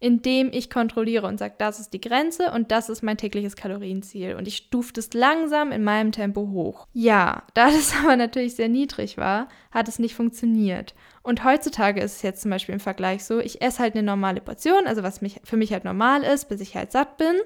indem 0.03 0.51
ich 0.53 0.69
kontrolliere 0.69 1.29
und 1.29 1.39
sage, 1.39 1.55
das 1.59 1.79
ist 1.79 1.93
die 1.93 2.01
Grenze 2.01 2.51
und 2.51 2.73
das 2.73 2.89
ist 2.89 3.05
mein 3.05 3.17
tägliches 3.17 3.55
Kalorienziel. 3.55 4.35
Und 4.35 4.49
ich 4.49 4.57
stufe 4.57 4.93
das 4.93 5.15
langsam 5.15 5.71
in 5.71 5.85
meinem 5.85 6.11
Tempo 6.11 6.49
hoch. 6.51 6.89
Ja, 6.93 7.45
da 7.55 7.71
das 7.71 7.95
aber 8.03 8.17
natürlich 8.17 8.57
sehr 8.57 8.69
niedrig 8.69 9.17
war, 9.17 9.47
hat 9.71 9.87
es 9.87 10.01
nicht 10.01 10.17
funktioniert. 10.17 10.97
Und 11.23 11.45
heutzutage 11.45 12.01
ist 12.01 12.17
es 12.17 12.23
jetzt 12.23 12.43
zum 12.43 12.51
Beispiel 12.51 12.73
im 12.73 12.81
Vergleich 12.81 13.25
so, 13.25 13.39
ich 13.39 13.63
esse 13.63 13.79
halt 13.79 13.95
eine 13.95 14.03
normale 14.03 14.41
Portion, 14.41 14.89
also 14.89 15.05
was 15.05 15.23
mich, 15.23 15.41
für 15.45 15.57
mich 15.57 15.73
halt 15.73 15.85
normal 15.85 16.25
ist, 16.25 16.49
bis 16.49 16.61
ich 16.61 16.75
halt 16.75 16.91
satt 16.91 17.17
bin. 17.17 17.37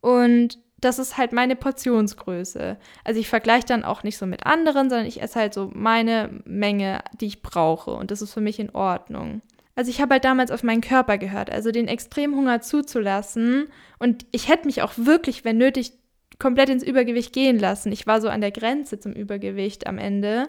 Und 0.00 0.60
das 0.78 1.00
ist 1.00 1.18
halt 1.18 1.32
meine 1.32 1.56
Portionsgröße. 1.56 2.76
Also 3.02 3.18
ich 3.18 3.28
vergleiche 3.28 3.66
dann 3.66 3.82
auch 3.82 4.04
nicht 4.04 4.18
so 4.18 4.26
mit 4.26 4.46
anderen, 4.46 4.88
sondern 4.88 5.08
ich 5.08 5.20
esse 5.20 5.40
halt 5.40 5.52
so 5.52 5.68
meine 5.74 6.30
Menge, 6.44 7.00
die 7.20 7.26
ich 7.26 7.42
brauche. 7.42 7.90
Und 7.90 8.12
das 8.12 8.22
ist 8.22 8.32
für 8.32 8.40
mich 8.40 8.60
in 8.60 8.70
Ordnung. 8.70 9.42
Also 9.76 9.90
ich 9.90 10.00
habe 10.00 10.14
halt 10.14 10.24
damals 10.24 10.50
auf 10.50 10.62
meinen 10.62 10.80
Körper 10.80 11.18
gehört, 11.18 11.50
also 11.50 11.72
den 11.72 11.88
Extremhunger 11.88 12.60
zuzulassen. 12.60 13.66
Und 13.98 14.26
ich 14.30 14.48
hätte 14.48 14.66
mich 14.66 14.82
auch 14.82 14.92
wirklich, 14.96 15.44
wenn 15.44 15.58
nötig, 15.58 15.92
komplett 16.38 16.68
ins 16.68 16.84
Übergewicht 16.84 17.32
gehen 17.32 17.58
lassen. 17.58 17.92
Ich 17.92 18.06
war 18.06 18.20
so 18.20 18.28
an 18.28 18.40
der 18.40 18.50
Grenze 18.50 18.98
zum 18.98 19.12
Übergewicht 19.12 19.86
am 19.86 19.98
Ende, 19.98 20.48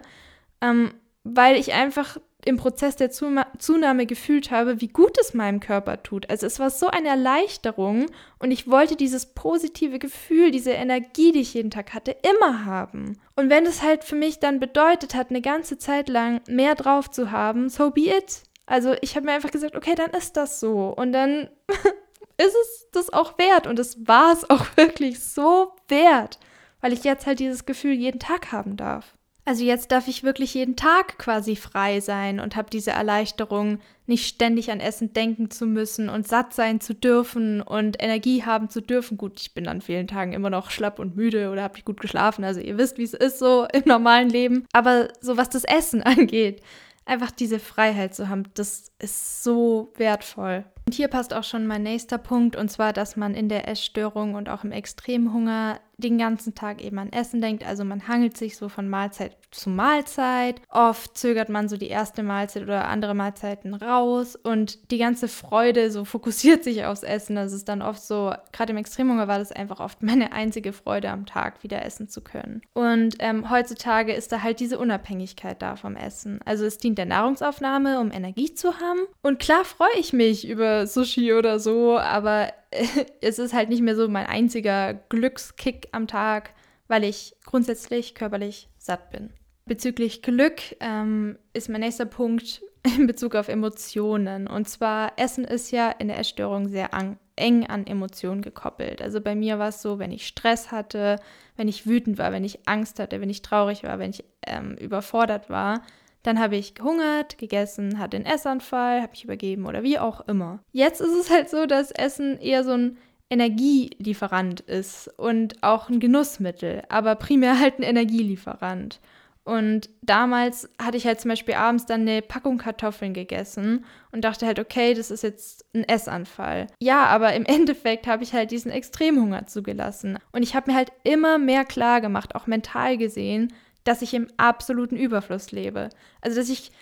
ähm, 0.60 0.92
weil 1.24 1.56
ich 1.56 1.72
einfach 1.72 2.18
im 2.44 2.56
Prozess 2.56 2.94
der 2.94 3.10
Zunahme 3.10 4.06
gefühlt 4.06 4.52
habe, 4.52 4.80
wie 4.80 4.86
gut 4.86 5.18
es 5.20 5.34
meinem 5.34 5.58
Körper 5.58 6.04
tut. 6.04 6.30
Also 6.30 6.46
es 6.46 6.60
war 6.60 6.70
so 6.70 6.86
eine 6.86 7.08
Erleichterung 7.08 8.06
und 8.38 8.52
ich 8.52 8.70
wollte 8.70 8.94
dieses 8.94 9.26
positive 9.34 9.98
Gefühl, 9.98 10.52
diese 10.52 10.70
Energie, 10.70 11.32
die 11.32 11.40
ich 11.40 11.54
jeden 11.54 11.72
Tag 11.72 11.92
hatte, 11.92 12.14
immer 12.30 12.64
haben. 12.64 13.18
Und 13.34 13.50
wenn 13.50 13.66
es 13.66 13.82
halt 13.82 14.04
für 14.04 14.14
mich 14.14 14.38
dann 14.38 14.60
bedeutet 14.60 15.16
hat, 15.16 15.30
eine 15.30 15.42
ganze 15.42 15.76
Zeit 15.76 16.08
lang 16.08 16.40
mehr 16.48 16.76
drauf 16.76 17.10
zu 17.10 17.32
haben, 17.32 17.68
so 17.68 17.90
be 17.90 18.02
it. 18.02 18.42
Also 18.66 18.94
ich 19.00 19.16
habe 19.16 19.26
mir 19.26 19.32
einfach 19.32 19.52
gesagt, 19.52 19.76
okay, 19.76 19.94
dann 19.94 20.10
ist 20.10 20.36
das 20.36 20.60
so. 20.60 20.88
Und 20.88 21.12
dann 21.12 21.48
ist 22.36 22.54
es 22.62 22.88
das 22.92 23.12
auch 23.12 23.38
wert 23.38 23.66
und 23.66 23.78
es 23.78 24.06
war 24.06 24.32
es 24.32 24.48
auch 24.50 24.66
wirklich 24.76 25.20
so 25.20 25.72
wert, 25.88 26.38
weil 26.80 26.92
ich 26.92 27.04
jetzt 27.04 27.26
halt 27.26 27.38
dieses 27.38 27.64
Gefühl 27.64 27.92
jeden 27.92 28.20
Tag 28.20 28.52
haben 28.52 28.76
darf. 28.76 29.16
Also 29.48 29.62
jetzt 29.62 29.92
darf 29.92 30.08
ich 30.08 30.24
wirklich 30.24 30.54
jeden 30.54 30.74
Tag 30.74 31.18
quasi 31.18 31.54
frei 31.54 32.00
sein 32.00 32.40
und 32.40 32.56
habe 32.56 32.68
diese 32.68 32.90
Erleichterung, 32.90 33.78
nicht 34.04 34.26
ständig 34.26 34.72
an 34.72 34.80
Essen 34.80 35.12
denken 35.12 35.52
zu 35.52 35.66
müssen 35.66 36.08
und 36.08 36.26
satt 36.26 36.52
sein 36.52 36.80
zu 36.80 36.94
dürfen 36.94 37.62
und 37.62 38.02
Energie 38.02 38.42
haben 38.42 38.68
zu 38.70 38.80
dürfen. 38.82 39.16
Gut, 39.16 39.40
ich 39.40 39.54
bin 39.54 39.68
an 39.68 39.80
vielen 39.80 40.08
Tagen 40.08 40.32
immer 40.32 40.50
noch 40.50 40.70
schlapp 40.70 40.98
und 40.98 41.14
müde 41.14 41.50
oder 41.50 41.62
habe 41.62 41.74
nicht 41.74 41.84
gut 41.84 42.00
geschlafen. 42.00 42.42
Also 42.44 42.58
ihr 42.58 42.76
wisst, 42.76 42.98
wie 42.98 43.04
es 43.04 43.14
ist 43.14 43.38
so 43.38 43.68
im 43.72 43.84
normalen 43.86 44.30
Leben. 44.30 44.66
Aber 44.72 45.08
so 45.20 45.36
was 45.36 45.48
das 45.48 45.62
Essen 45.62 46.02
angeht, 46.04 46.60
einfach 47.06 47.30
diese 47.30 47.58
Freiheit 47.58 48.14
zu 48.14 48.28
haben, 48.28 48.44
das 48.54 48.92
ist 48.98 49.42
so 49.42 49.92
wertvoll. 49.96 50.64
Und 50.86 50.94
hier 50.94 51.08
passt 51.08 51.32
auch 51.32 51.44
schon 51.44 51.66
mein 51.66 51.82
nächster 51.82 52.18
Punkt, 52.18 52.56
und 52.56 52.70
zwar, 52.70 52.92
dass 52.92 53.16
man 53.16 53.34
in 53.34 53.48
der 53.48 53.68
Essstörung 53.68 54.34
und 54.34 54.48
auch 54.48 54.64
im 54.64 54.72
Extremhunger 54.72 55.80
den 55.98 56.18
ganzen 56.18 56.54
Tag 56.54 56.82
eben 56.82 56.98
an 56.98 57.12
Essen 57.12 57.40
denkt. 57.40 57.66
Also 57.66 57.84
man 57.84 58.06
hangelt 58.06 58.36
sich 58.36 58.56
so 58.56 58.68
von 58.68 58.88
Mahlzeit 58.88 59.36
zu 59.50 59.70
Mahlzeit. 59.70 60.60
Oft 60.68 61.16
zögert 61.16 61.48
man 61.48 61.68
so 61.68 61.76
die 61.76 61.88
erste 61.88 62.22
Mahlzeit 62.22 62.62
oder 62.62 62.88
andere 62.88 63.14
Mahlzeiten 63.14 63.74
raus 63.74 64.36
und 64.36 64.90
die 64.90 64.98
ganze 64.98 65.28
Freude 65.28 65.90
so 65.90 66.04
fokussiert 66.04 66.64
sich 66.64 66.84
aufs 66.84 67.02
Essen. 67.02 67.36
Das 67.36 67.52
ist 67.52 67.68
dann 67.68 67.82
oft 67.82 68.02
so, 68.02 68.34
gerade 68.52 68.72
im 68.72 68.76
Extremhunger 68.76 69.28
war 69.28 69.38
das 69.38 69.52
einfach 69.52 69.80
oft 69.80 70.02
meine 70.02 70.32
einzige 70.32 70.72
Freude 70.72 71.10
am 71.10 71.24
Tag, 71.24 71.62
wieder 71.62 71.84
essen 71.84 72.08
zu 72.08 72.20
können. 72.20 72.62
Und 72.74 73.16
ähm, 73.20 73.50
heutzutage 73.50 74.12
ist 74.12 74.32
da 74.32 74.42
halt 74.42 74.60
diese 74.60 74.78
Unabhängigkeit 74.78 75.62
da 75.62 75.76
vom 75.76 75.96
Essen. 75.96 76.40
Also 76.44 76.64
es 76.64 76.78
dient 76.78 76.98
der 76.98 77.06
Nahrungsaufnahme, 77.06 78.00
um 78.00 78.12
Energie 78.12 78.54
zu 78.54 78.78
haben. 78.78 79.00
Und 79.22 79.38
klar 79.38 79.64
freue 79.64 79.98
ich 79.98 80.12
mich 80.12 80.46
über 80.46 80.86
Sushi 80.86 81.32
oder 81.32 81.58
so, 81.58 81.98
aber 81.98 82.52
es 83.20 83.38
ist 83.38 83.54
halt 83.54 83.68
nicht 83.68 83.82
mehr 83.82 83.96
so 83.96 84.08
mein 84.08 84.26
einziger 84.26 84.94
Glückskick 84.94 85.88
am 85.92 86.06
Tag, 86.06 86.50
weil 86.88 87.04
ich 87.04 87.34
grundsätzlich 87.44 88.14
körperlich 88.14 88.68
satt 88.78 89.10
bin. 89.10 89.30
Bezüglich 89.64 90.22
Glück 90.22 90.60
ähm, 90.80 91.38
ist 91.52 91.68
mein 91.68 91.80
nächster 91.80 92.06
Punkt 92.06 92.62
in 92.98 93.06
Bezug 93.06 93.34
auf 93.34 93.48
Emotionen. 93.48 94.46
Und 94.46 94.68
zwar, 94.68 95.12
Essen 95.16 95.44
ist 95.44 95.72
ja 95.72 95.90
in 95.90 96.08
der 96.08 96.18
Essstörung 96.18 96.68
sehr 96.68 96.94
an, 96.94 97.18
eng 97.34 97.66
an 97.66 97.86
Emotionen 97.86 98.42
gekoppelt. 98.42 99.02
Also 99.02 99.20
bei 99.20 99.34
mir 99.34 99.58
war 99.58 99.68
es 99.68 99.82
so, 99.82 99.98
wenn 99.98 100.12
ich 100.12 100.26
Stress 100.26 100.70
hatte, 100.70 101.18
wenn 101.56 101.68
ich 101.68 101.86
wütend 101.86 102.18
war, 102.18 102.32
wenn 102.32 102.44
ich 102.44 102.68
Angst 102.68 103.00
hatte, 103.00 103.20
wenn 103.20 103.30
ich 103.30 103.42
traurig 103.42 103.82
war, 103.82 103.98
wenn 103.98 104.10
ich 104.10 104.24
ähm, 104.46 104.76
überfordert 104.76 105.50
war, 105.50 105.82
dann 106.26 106.40
habe 106.40 106.56
ich 106.56 106.74
gehungert, 106.74 107.38
gegessen, 107.38 107.98
hatte 107.98 108.16
einen 108.16 108.26
Essanfall, 108.26 109.00
habe 109.00 109.12
mich 109.12 109.24
übergeben 109.24 109.66
oder 109.66 109.82
wie 109.82 109.98
auch 109.98 110.26
immer. 110.26 110.58
Jetzt 110.72 111.00
ist 111.00 111.14
es 111.14 111.30
halt 111.30 111.48
so, 111.48 111.66
dass 111.66 111.92
Essen 111.92 112.38
eher 112.40 112.64
so 112.64 112.72
ein 112.72 112.98
Energielieferant 113.28 114.60
ist 114.60 115.08
und 115.18 115.62
auch 115.62 115.88
ein 115.88 116.00
Genussmittel, 116.00 116.82
aber 116.88 117.14
primär 117.14 117.58
halt 117.60 117.78
ein 117.78 117.84
Energielieferant. 117.84 119.00
Und 119.44 119.90
damals 120.02 120.68
hatte 120.82 120.96
ich 120.96 121.06
halt 121.06 121.20
zum 121.20 121.28
Beispiel 121.28 121.54
abends 121.54 121.86
dann 121.86 122.00
eine 122.00 122.20
Packung 122.20 122.58
Kartoffeln 122.58 123.14
gegessen 123.14 123.84
und 124.10 124.24
dachte 124.24 124.44
halt, 124.44 124.58
okay, 124.58 124.92
das 124.92 125.12
ist 125.12 125.22
jetzt 125.22 125.64
ein 125.72 125.84
Essanfall. 125.84 126.66
Ja, 126.80 127.04
aber 127.04 127.32
im 127.34 127.44
Endeffekt 127.46 128.08
habe 128.08 128.24
ich 128.24 128.32
halt 128.32 128.50
diesen 128.50 128.72
Extremhunger 128.72 129.46
zugelassen. 129.46 130.18
Und 130.32 130.42
ich 130.42 130.56
habe 130.56 130.72
mir 130.72 130.76
halt 130.76 130.90
immer 131.04 131.38
mehr 131.38 131.64
klar 131.64 132.00
gemacht, 132.00 132.34
auch 132.34 132.48
mental 132.48 132.98
gesehen, 132.98 133.52
dass 133.86 134.02
ich 134.02 134.12
im 134.14 134.28
absoluten 134.36 134.96
Überfluss 134.96 135.52
lebe. 135.52 135.88
Also, 136.20 136.36
dass 136.36 136.48
ich, 136.48 136.72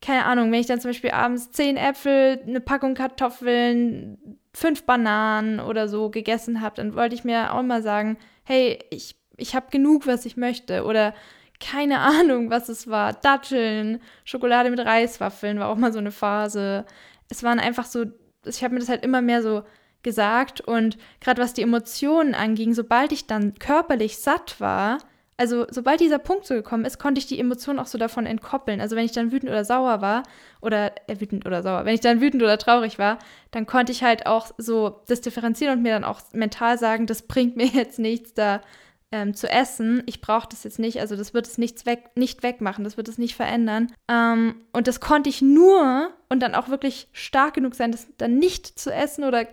keine 0.00 0.24
Ahnung, 0.24 0.50
wenn 0.52 0.60
ich 0.60 0.66
dann 0.66 0.80
zum 0.80 0.90
Beispiel 0.90 1.10
abends 1.10 1.50
zehn 1.50 1.76
Äpfel, 1.76 2.40
eine 2.46 2.60
Packung 2.60 2.94
Kartoffeln, 2.94 4.38
fünf 4.54 4.84
Bananen 4.84 5.60
oder 5.60 5.88
so 5.88 6.10
gegessen 6.10 6.60
habe, 6.60 6.76
dann 6.76 6.94
wollte 6.94 7.14
ich 7.14 7.24
mir 7.24 7.52
auch 7.52 7.62
mal 7.62 7.82
sagen, 7.82 8.16
hey, 8.44 8.78
ich, 8.90 9.16
ich 9.36 9.54
habe 9.54 9.66
genug, 9.70 10.06
was 10.06 10.26
ich 10.26 10.36
möchte. 10.36 10.84
Oder 10.84 11.12
keine 11.60 11.98
Ahnung, 12.20 12.50
was 12.50 12.68
es 12.68 12.88
war. 12.88 13.12
Datteln, 13.12 14.00
Schokolade 14.24 14.70
mit 14.70 14.80
Reiswaffeln 14.80 15.58
war 15.58 15.68
auch 15.68 15.76
mal 15.76 15.92
so 15.92 15.98
eine 15.98 16.12
Phase. 16.12 16.86
Es 17.28 17.42
waren 17.42 17.58
einfach 17.58 17.84
so, 17.84 18.06
ich 18.44 18.62
habe 18.62 18.74
mir 18.74 18.80
das 18.80 18.88
halt 18.88 19.04
immer 19.04 19.22
mehr 19.22 19.42
so 19.42 19.64
gesagt 20.04 20.60
und 20.60 20.96
gerade 21.20 21.42
was 21.42 21.54
die 21.54 21.62
Emotionen 21.62 22.34
anging, 22.34 22.72
sobald 22.72 23.10
ich 23.10 23.26
dann 23.26 23.54
körperlich 23.58 24.18
satt 24.18 24.60
war, 24.60 24.98
also 25.38 25.66
sobald 25.70 26.00
dieser 26.00 26.18
Punkt 26.18 26.46
so 26.46 26.54
gekommen 26.54 26.84
ist, 26.84 26.98
konnte 26.98 27.20
ich 27.20 27.26
die 27.26 27.38
Emotionen 27.38 27.78
auch 27.78 27.86
so 27.86 27.96
davon 27.96 28.26
entkoppeln. 28.26 28.80
Also 28.80 28.96
wenn 28.96 29.04
ich 29.04 29.12
dann 29.12 29.30
wütend 29.30 29.50
oder 29.50 29.64
sauer 29.64 30.00
war, 30.00 30.24
oder 30.60 30.92
äh, 31.08 31.20
wütend 31.20 31.46
oder 31.46 31.62
sauer, 31.62 31.84
wenn 31.84 31.94
ich 31.94 32.00
dann 32.00 32.20
wütend 32.20 32.42
oder 32.42 32.58
traurig 32.58 32.98
war, 32.98 33.18
dann 33.52 33.64
konnte 33.64 33.92
ich 33.92 34.02
halt 34.02 34.26
auch 34.26 34.50
so 34.58 35.00
das 35.06 35.20
differenzieren 35.20 35.78
und 35.78 35.82
mir 35.82 35.92
dann 35.92 36.02
auch 36.02 36.20
mental 36.32 36.76
sagen, 36.76 37.06
das 37.06 37.22
bringt 37.22 37.56
mir 37.56 37.66
jetzt 37.72 38.00
nichts 38.00 38.34
da 38.34 38.60
ähm, 39.12 39.32
zu 39.32 39.48
essen. 39.48 40.02
Ich 40.06 40.20
brauche 40.20 40.48
das 40.48 40.64
jetzt 40.64 40.80
nicht, 40.80 41.00
also 41.00 41.14
das 41.14 41.32
wird 41.32 41.46
es 41.46 41.56
nichts 41.56 41.86
weg, 41.86 42.10
nicht 42.16 42.42
wegmachen, 42.42 42.82
das 42.82 42.96
wird 42.96 43.08
es 43.08 43.16
nicht 43.16 43.36
verändern. 43.36 43.92
Ähm, 44.08 44.56
und 44.72 44.88
das 44.88 44.98
konnte 44.98 45.30
ich 45.30 45.40
nur 45.40 46.10
und 46.28 46.40
dann 46.42 46.56
auch 46.56 46.68
wirklich 46.68 47.08
stark 47.12 47.54
genug 47.54 47.76
sein, 47.76 47.92
das 47.92 48.08
dann 48.18 48.38
nicht 48.38 48.66
zu 48.78 48.92
essen 48.92 49.22
oder 49.22 49.46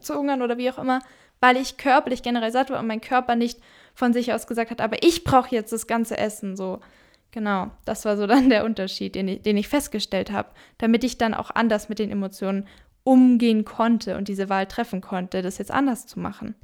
zu 0.00 0.14
hungern 0.16 0.42
oder 0.42 0.58
wie 0.58 0.70
auch 0.70 0.78
immer, 0.78 1.00
weil 1.40 1.56
ich 1.56 1.78
körperlich 1.78 2.22
generell 2.22 2.52
satt 2.52 2.70
war 2.70 2.78
und 2.78 2.86
mein 2.86 3.00
Körper 3.00 3.36
nicht 3.36 3.58
von 3.94 4.12
sich 4.12 4.32
aus 4.32 4.46
gesagt 4.46 4.70
hat, 4.70 4.80
aber 4.80 5.02
ich 5.02 5.24
brauche 5.24 5.54
jetzt 5.54 5.72
das 5.72 5.86
ganze 5.86 6.18
Essen 6.18 6.56
so. 6.56 6.80
Genau, 7.30 7.70
das 7.84 8.04
war 8.04 8.16
so 8.16 8.26
dann 8.28 8.50
der 8.50 8.64
Unterschied, 8.64 9.14
den 9.14 9.28
ich, 9.28 9.42
den 9.42 9.56
ich 9.56 9.68
festgestellt 9.68 10.30
habe, 10.30 10.50
damit 10.78 11.04
ich 11.04 11.18
dann 11.18 11.34
auch 11.34 11.50
anders 11.50 11.88
mit 11.88 11.98
den 11.98 12.10
Emotionen 12.10 12.66
umgehen 13.04 13.64
konnte 13.64 14.16
und 14.16 14.28
diese 14.28 14.48
Wahl 14.48 14.66
treffen 14.66 15.00
konnte, 15.00 15.42
das 15.42 15.58
jetzt 15.58 15.70
anders 15.70 16.06
zu 16.06 16.18
machen. 16.18 16.54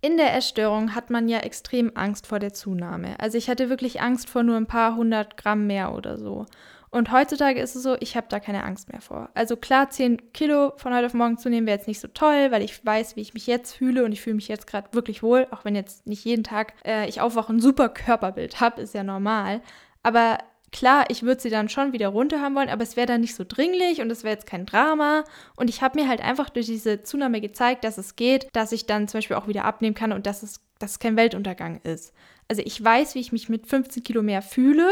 In 0.00 0.16
der 0.16 0.34
Essstörung 0.34 0.96
hat 0.96 1.10
man 1.10 1.28
ja 1.28 1.38
extrem 1.38 1.92
Angst 1.94 2.26
vor 2.26 2.40
der 2.40 2.52
Zunahme. 2.52 3.20
Also 3.20 3.38
ich 3.38 3.48
hatte 3.48 3.68
wirklich 3.68 4.00
Angst 4.00 4.28
vor 4.28 4.42
nur 4.42 4.56
ein 4.56 4.66
paar 4.66 4.96
hundert 4.96 5.36
Gramm 5.36 5.68
mehr 5.68 5.94
oder 5.94 6.18
so. 6.18 6.46
Und 6.94 7.10
heutzutage 7.10 7.58
ist 7.58 7.74
es 7.74 7.82
so, 7.82 7.96
ich 8.00 8.18
habe 8.18 8.26
da 8.28 8.38
keine 8.38 8.64
Angst 8.64 8.92
mehr 8.92 9.00
vor. 9.00 9.30
Also 9.32 9.56
klar, 9.56 9.88
10 9.88 10.34
Kilo 10.34 10.74
von 10.76 10.94
heute 10.94 11.06
auf 11.06 11.14
morgen 11.14 11.38
zu 11.38 11.48
nehmen 11.48 11.66
wäre 11.66 11.78
jetzt 11.78 11.88
nicht 11.88 12.00
so 12.00 12.08
toll, 12.08 12.50
weil 12.50 12.62
ich 12.62 12.84
weiß, 12.84 13.16
wie 13.16 13.22
ich 13.22 13.32
mich 13.32 13.46
jetzt 13.46 13.72
fühle 13.74 14.04
und 14.04 14.12
ich 14.12 14.20
fühle 14.20 14.36
mich 14.36 14.46
jetzt 14.46 14.66
gerade 14.66 14.92
wirklich 14.92 15.22
wohl, 15.22 15.46
auch 15.52 15.64
wenn 15.64 15.74
jetzt 15.74 16.06
nicht 16.06 16.22
jeden 16.26 16.44
Tag 16.44 16.74
äh, 16.84 17.08
ich 17.08 17.22
aufwache 17.22 17.50
und 17.50 17.56
ein 17.56 17.62
super 17.62 17.88
Körperbild 17.88 18.60
habe, 18.60 18.82
ist 18.82 18.92
ja 18.92 19.04
normal. 19.04 19.62
Aber 20.02 20.36
klar, 20.70 21.06
ich 21.08 21.22
würde 21.22 21.40
sie 21.40 21.48
dann 21.48 21.70
schon 21.70 21.94
wieder 21.94 22.08
runter 22.08 22.42
haben 22.42 22.54
wollen, 22.54 22.68
aber 22.68 22.82
es 22.82 22.94
wäre 22.94 23.06
dann 23.06 23.22
nicht 23.22 23.36
so 23.36 23.44
dringlich 23.48 24.02
und 24.02 24.10
es 24.12 24.22
wäre 24.22 24.34
jetzt 24.34 24.46
kein 24.46 24.66
Drama. 24.66 25.24
Und 25.56 25.70
ich 25.70 25.80
habe 25.80 25.98
mir 25.98 26.06
halt 26.06 26.20
einfach 26.20 26.50
durch 26.50 26.66
diese 26.66 27.02
Zunahme 27.02 27.40
gezeigt, 27.40 27.84
dass 27.84 27.96
es 27.96 28.16
geht, 28.16 28.48
dass 28.52 28.70
ich 28.70 28.84
dann 28.84 29.08
zum 29.08 29.16
Beispiel 29.18 29.36
auch 29.36 29.48
wieder 29.48 29.64
abnehmen 29.64 29.94
kann 29.94 30.12
und 30.12 30.26
dass 30.26 30.42
es, 30.42 30.60
dass 30.78 30.92
es 30.92 30.98
kein 30.98 31.16
Weltuntergang 31.16 31.80
ist. 31.84 32.12
Also 32.48 32.60
ich 32.62 32.84
weiß, 32.84 33.14
wie 33.14 33.20
ich 33.20 33.32
mich 33.32 33.48
mit 33.48 33.66
15 33.66 34.02
Kilo 34.02 34.20
mehr 34.22 34.42
fühle 34.42 34.90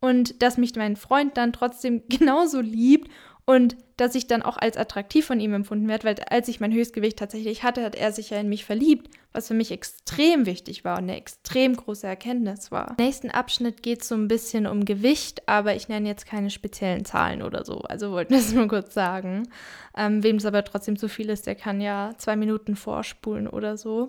und 0.00 0.42
dass 0.42 0.58
mich 0.58 0.74
mein 0.76 0.96
Freund 0.96 1.36
dann 1.36 1.52
trotzdem 1.52 2.02
genauso 2.08 2.60
liebt 2.60 3.10
und 3.46 3.76
dass 3.96 4.14
ich 4.14 4.26
dann 4.26 4.42
auch 4.42 4.58
als 4.58 4.76
attraktiv 4.76 5.24
von 5.24 5.40
ihm 5.40 5.54
empfunden 5.54 5.88
werde, 5.88 6.04
weil 6.04 6.16
als 6.28 6.48
ich 6.48 6.60
mein 6.60 6.72
Höchstgewicht 6.72 7.18
tatsächlich 7.18 7.62
hatte, 7.62 7.82
hat 7.82 7.94
er 7.94 8.12
sich 8.12 8.30
ja 8.30 8.38
in 8.38 8.48
mich 8.48 8.64
verliebt, 8.64 9.08
was 9.32 9.48
für 9.48 9.54
mich 9.54 9.70
extrem 9.70 10.46
wichtig 10.46 10.84
war 10.84 10.98
und 10.98 11.04
eine 11.04 11.16
extrem 11.16 11.76
große 11.76 12.06
Erkenntnis 12.06 12.72
war. 12.72 12.96
Im 12.98 13.04
nächsten 13.04 13.30
Abschnitt 13.30 13.82
geht 13.82 14.02
es 14.02 14.08
so 14.08 14.16
ein 14.16 14.28
bisschen 14.28 14.66
um 14.66 14.84
Gewicht, 14.84 15.48
aber 15.48 15.76
ich 15.76 15.88
nenne 15.88 16.08
jetzt 16.08 16.26
keine 16.26 16.50
speziellen 16.50 17.04
Zahlen 17.04 17.42
oder 17.42 17.64
so, 17.64 17.78
also 17.82 18.10
wollten 18.10 18.32
wir 18.32 18.40
es 18.40 18.52
nur 18.52 18.66
kurz 18.66 18.92
sagen. 18.92 19.48
Ähm, 19.96 20.22
Wem 20.22 20.36
es 20.36 20.44
aber 20.44 20.64
trotzdem 20.64 20.96
zu 20.98 21.08
viel 21.08 21.30
ist, 21.30 21.46
der 21.46 21.54
kann 21.54 21.80
ja 21.80 22.12
zwei 22.18 22.36
Minuten 22.36 22.74
vorspulen 22.74 23.46
oder 23.46 23.78
so. 23.78 24.08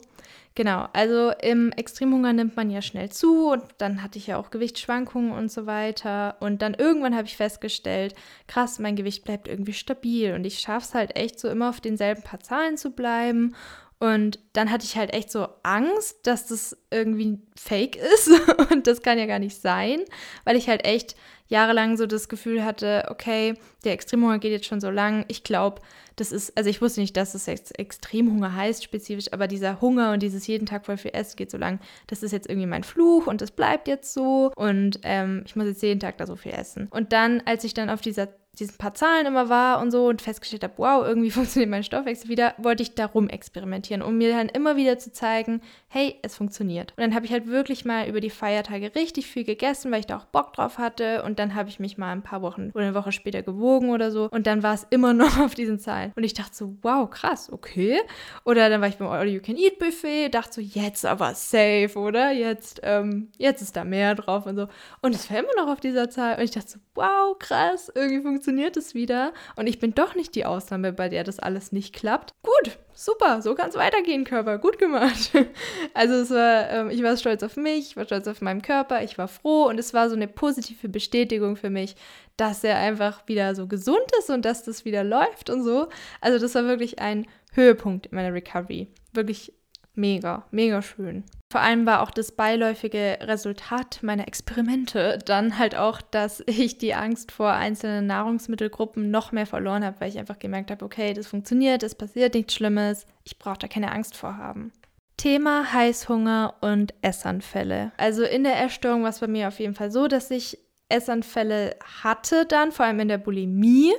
Genau, 0.57 0.87
also 0.91 1.33
im 1.39 1.71
Extremhunger 1.71 2.33
nimmt 2.33 2.55
man 2.55 2.71
ja 2.71 2.81
schnell 2.81 3.11
zu 3.11 3.51
und 3.51 3.61
dann 3.77 4.01
hatte 4.01 4.17
ich 4.17 4.25
ja 4.25 4.37
auch 4.37 4.49
Gewichtsschwankungen 4.49 5.31
und 5.31 5.51
so 5.51 5.67
weiter. 5.67 6.35
Und 6.39 6.63
dann 6.63 6.73
irgendwann 6.73 7.15
habe 7.15 7.27
ich 7.27 7.37
festgestellt, 7.37 8.15
krass, 8.47 8.79
mein 8.79 8.95
Gewicht 8.95 9.23
bleibt 9.23 9.47
irgendwie 9.47 9.73
stabil 9.73 10.33
und 10.33 10.45
ich 10.45 10.57
schaffe 10.57 10.87
es 10.87 10.95
halt 10.95 11.15
echt 11.15 11.39
so 11.39 11.47
immer 11.47 11.69
auf 11.69 11.79
denselben 11.79 12.23
paar 12.23 12.39
Zahlen 12.39 12.75
zu 12.75 12.89
bleiben. 12.89 13.55
Und 13.99 14.39
dann 14.53 14.71
hatte 14.71 14.85
ich 14.85 14.97
halt 14.97 15.13
echt 15.13 15.31
so 15.31 15.47
Angst, 15.61 16.25
dass 16.25 16.47
das 16.47 16.75
irgendwie 16.89 17.37
fake 17.55 17.95
ist 18.15 18.31
und 18.71 18.87
das 18.87 19.03
kann 19.03 19.19
ja 19.19 19.27
gar 19.27 19.37
nicht 19.37 19.61
sein, 19.61 19.99
weil 20.43 20.55
ich 20.55 20.69
halt 20.69 20.85
echt 20.85 21.15
jahrelang 21.47 21.97
so 21.97 22.05
das 22.05 22.29
Gefühl 22.29 22.63
hatte, 22.63 23.05
okay, 23.09 23.55
der 23.83 23.93
Extremhunger 23.93 24.39
geht 24.39 24.51
jetzt 24.51 24.65
schon 24.65 24.81
so 24.81 24.89
lang. 24.89 25.25
Ich 25.27 25.43
glaube, 25.43 25.81
das 26.15 26.31
ist, 26.31 26.57
also 26.57 26.69
ich 26.69 26.81
wusste 26.81 26.99
nicht, 26.99 27.15
dass 27.15 27.35
es 27.35 27.45
jetzt 27.45 27.77
Extremhunger 27.77 28.55
heißt 28.55 28.83
spezifisch, 28.83 29.31
aber 29.31 29.47
dieser 29.47 29.81
Hunger 29.81 30.11
und 30.13 30.23
dieses 30.23 30.47
jeden 30.47 30.65
Tag 30.65 30.85
voll 30.85 30.97
viel 30.97 31.11
Essen 31.13 31.37
geht 31.37 31.51
so 31.51 31.57
lang, 31.57 31.79
das 32.07 32.23
ist 32.23 32.31
jetzt 32.31 32.49
irgendwie 32.49 32.67
mein 32.67 32.83
Fluch 32.83 33.27
und 33.27 33.41
das 33.41 33.51
bleibt 33.51 33.87
jetzt 33.87 34.13
so 34.13 34.51
und 34.55 34.99
ähm, 35.03 35.43
ich 35.45 35.55
muss 35.55 35.67
jetzt 35.67 35.83
jeden 35.83 35.99
Tag 35.99 36.17
da 36.17 36.25
so 36.25 36.35
viel 36.35 36.53
essen. 36.53 36.87
Und 36.89 37.13
dann, 37.13 37.41
als 37.45 37.63
ich 37.63 37.73
dann 37.73 37.89
auf 37.89 38.01
dieser 38.01 38.29
diesen 38.59 38.77
paar 38.77 38.93
Zahlen 38.93 39.25
immer 39.25 39.49
war 39.49 39.79
und 39.79 39.91
so 39.91 40.07
und 40.07 40.21
festgestellt 40.21 40.63
habe, 40.63 40.73
wow, 40.77 41.05
irgendwie 41.05 41.31
funktioniert 41.37 41.69
mein 41.69 41.83
Stoffwechsel 41.83 42.29
wieder, 42.29 42.53
wollte 42.57 42.83
ich 42.83 42.95
darum 42.95 43.29
experimentieren, 43.29 44.01
um 44.01 44.17
mir 44.17 44.31
dann 44.31 44.49
immer 44.49 44.75
wieder 44.75 44.97
zu 44.97 45.11
zeigen, 45.11 45.61
hey, 45.87 46.15
es 46.23 46.35
funktioniert. 46.35 46.93
Und 46.97 47.01
dann 47.01 47.15
habe 47.15 47.25
ich 47.25 47.31
halt 47.31 47.47
wirklich 47.47 47.85
mal 47.85 48.07
über 48.07 48.19
die 48.19 48.29
Feiertage 48.29 48.95
richtig 48.95 49.27
viel 49.27 49.43
gegessen, 49.43 49.91
weil 49.91 49.99
ich 49.99 50.07
da 50.07 50.17
auch 50.17 50.25
Bock 50.25 50.53
drauf 50.53 50.77
hatte 50.77 51.23
und 51.23 51.39
dann 51.39 51.55
habe 51.55 51.69
ich 51.69 51.79
mich 51.79 51.97
mal 51.97 52.11
ein 52.11 52.23
paar 52.23 52.41
Wochen 52.41 52.71
oder 52.73 52.85
eine 52.85 52.95
Woche 52.95 53.11
später 53.11 53.43
gewogen 53.43 53.89
oder 53.89 54.11
so 54.11 54.29
und 54.31 54.47
dann 54.47 54.63
war 54.63 54.73
es 54.73 54.87
immer 54.89 55.13
noch 55.13 55.39
auf 55.39 55.55
diesen 55.55 55.79
Zahlen. 55.79 56.11
Und 56.15 56.23
ich 56.23 56.33
dachte 56.33 56.55
so, 56.55 56.77
wow, 56.81 57.09
krass, 57.09 57.51
okay. 57.51 57.99
Oder 58.43 58.69
dann 58.69 58.81
war 58.81 58.87
ich 58.87 58.97
beim 58.97 59.07
All-You-Can-Eat-Buffet, 59.07 60.29
dachte 60.29 60.55
so, 60.55 60.61
jetzt 60.61 61.05
aber 61.05 61.33
safe, 61.35 61.91
oder? 61.95 62.31
Jetzt, 62.31 62.81
ähm, 62.83 63.29
jetzt 63.37 63.61
ist 63.61 63.75
da 63.75 63.83
mehr 63.83 64.15
drauf 64.15 64.45
und 64.45 64.55
so. 64.55 64.67
Und 65.01 65.13
es 65.13 65.29
war 65.29 65.37
immer 65.37 65.55
noch 65.55 65.71
auf 65.71 65.79
dieser 65.79 66.09
Zahl 66.09 66.37
und 66.37 66.43
ich 66.43 66.51
dachte 66.51 66.69
so, 66.69 66.79
wow, 66.95 67.37
krass, 67.37 67.91
irgendwie 67.93 68.21
funktioniert 68.21 68.46
es 68.47 68.93
wieder. 68.93 69.33
Und 69.55 69.67
ich 69.67 69.79
bin 69.79 69.93
doch 69.93 70.15
nicht 70.15 70.35
die 70.35 70.45
Ausnahme, 70.45 70.93
bei 70.93 71.09
der 71.09 71.23
das 71.23 71.39
alles 71.39 71.71
nicht 71.71 71.93
klappt. 71.93 72.33
Gut, 72.41 72.77
super, 72.93 73.41
so 73.41 73.55
kann 73.55 73.69
es 73.69 73.75
weitergehen, 73.75 74.23
Körper, 74.23 74.57
gut 74.57 74.77
gemacht. 74.77 75.31
Also 75.93 76.15
es 76.15 76.29
war, 76.29 76.69
ähm, 76.69 76.89
ich 76.89 77.01
war 77.01 77.17
stolz 77.17 77.41
auf 77.41 77.57
mich, 77.57 77.89
ich 77.89 77.97
war 77.97 78.05
stolz 78.05 78.27
auf 78.27 78.41
meinen 78.41 78.61
Körper, 78.61 79.03
ich 79.03 79.17
war 79.17 79.27
froh 79.27 79.65
und 79.65 79.79
es 79.79 79.93
war 79.93 80.09
so 80.09 80.15
eine 80.15 80.27
positive 80.27 80.89
Bestätigung 80.89 81.55
für 81.55 81.69
mich, 81.69 81.95
dass 82.35 82.63
er 82.63 82.77
einfach 82.77 83.27
wieder 83.27 83.55
so 83.55 83.67
gesund 83.67 84.05
ist 84.19 84.29
und 84.29 84.45
dass 84.45 84.63
das 84.63 84.85
wieder 84.85 85.03
läuft 85.03 85.49
und 85.49 85.63
so. 85.63 85.87
Also 86.21 86.39
das 86.39 86.53
war 86.55 86.65
wirklich 86.65 86.99
ein 86.99 87.25
Höhepunkt 87.53 88.07
in 88.07 88.15
meiner 88.15 88.33
Recovery. 88.33 88.87
Wirklich 89.13 89.53
mega, 89.97 90.45
mega 90.51 90.81
schön. 90.81 91.23
Vor 91.51 91.61
allem 91.61 91.85
war 91.85 92.01
auch 92.01 92.11
das 92.11 92.33
beiläufige 92.33 93.19
Resultat 93.21 93.99
meiner 94.01 94.27
Experimente 94.27 95.17
dann 95.25 95.57
halt 95.57 95.75
auch, 95.75 96.01
dass 96.01 96.43
ich 96.45 96.77
die 96.77 96.93
Angst 96.93 97.31
vor 97.31 97.51
einzelnen 97.51 98.07
Nahrungsmittelgruppen 98.07 99.09
noch 99.09 99.31
mehr 99.31 99.45
verloren 99.45 99.85
habe, 99.85 99.99
weil 99.99 100.09
ich 100.09 100.19
einfach 100.19 100.39
gemerkt 100.39 100.71
habe, 100.71 100.83
okay, 100.83 101.13
das 101.13 101.27
funktioniert, 101.27 101.83
es 101.83 101.95
passiert 101.95 102.33
nichts 102.33 102.53
Schlimmes, 102.53 103.05
ich 103.23 103.39
brauche 103.39 103.59
da 103.59 103.67
keine 103.67 103.91
Angst 103.91 104.15
vor 104.15 104.37
haben. 104.37 104.71
Thema 105.17 105.73
Heißhunger 105.73 106.55
und 106.61 106.93
Essanfälle. 107.01 107.91
Also 107.97 108.23
in 108.23 108.43
der 108.43 108.63
Essstörung 108.63 109.01
war 109.01 109.09
es 109.09 109.19
bei 109.19 109.27
mir 109.27 109.47
auf 109.47 109.59
jeden 109.59 109.73
Fall 109.73 109.91
so, 109.91 110.07
dass 110.07 110.29
ich 110.29 110.59
Essanfälle 110.89 111.75
hatte 112.03 112.45
dann, 112.45 112.71
vor 112.71 112.85
allem 112.85 112.99
in 112.99 113.07
der 113.07 113.17
Bulimie 113.17 113.93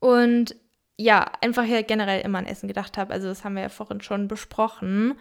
und 0.00 0.56
ja, 0.98 1.30
einfach 1.40 1.64
ja 1.64 1.82
generell 1.82 2.22
immer 2.22 2.38
an 2.38 2.46
Essen 2.46 2.68
gedacht 2.68 2.96
habe. 2.98 3.12
Also 3.12 3.28
das 3.28 3.44
haben 3.44 3.54
wir 3.54 3.62
ja 3.62 3.68
vorhin 3.68 4.00
schon 4.00 4.28
besprochen. 4.28 5.14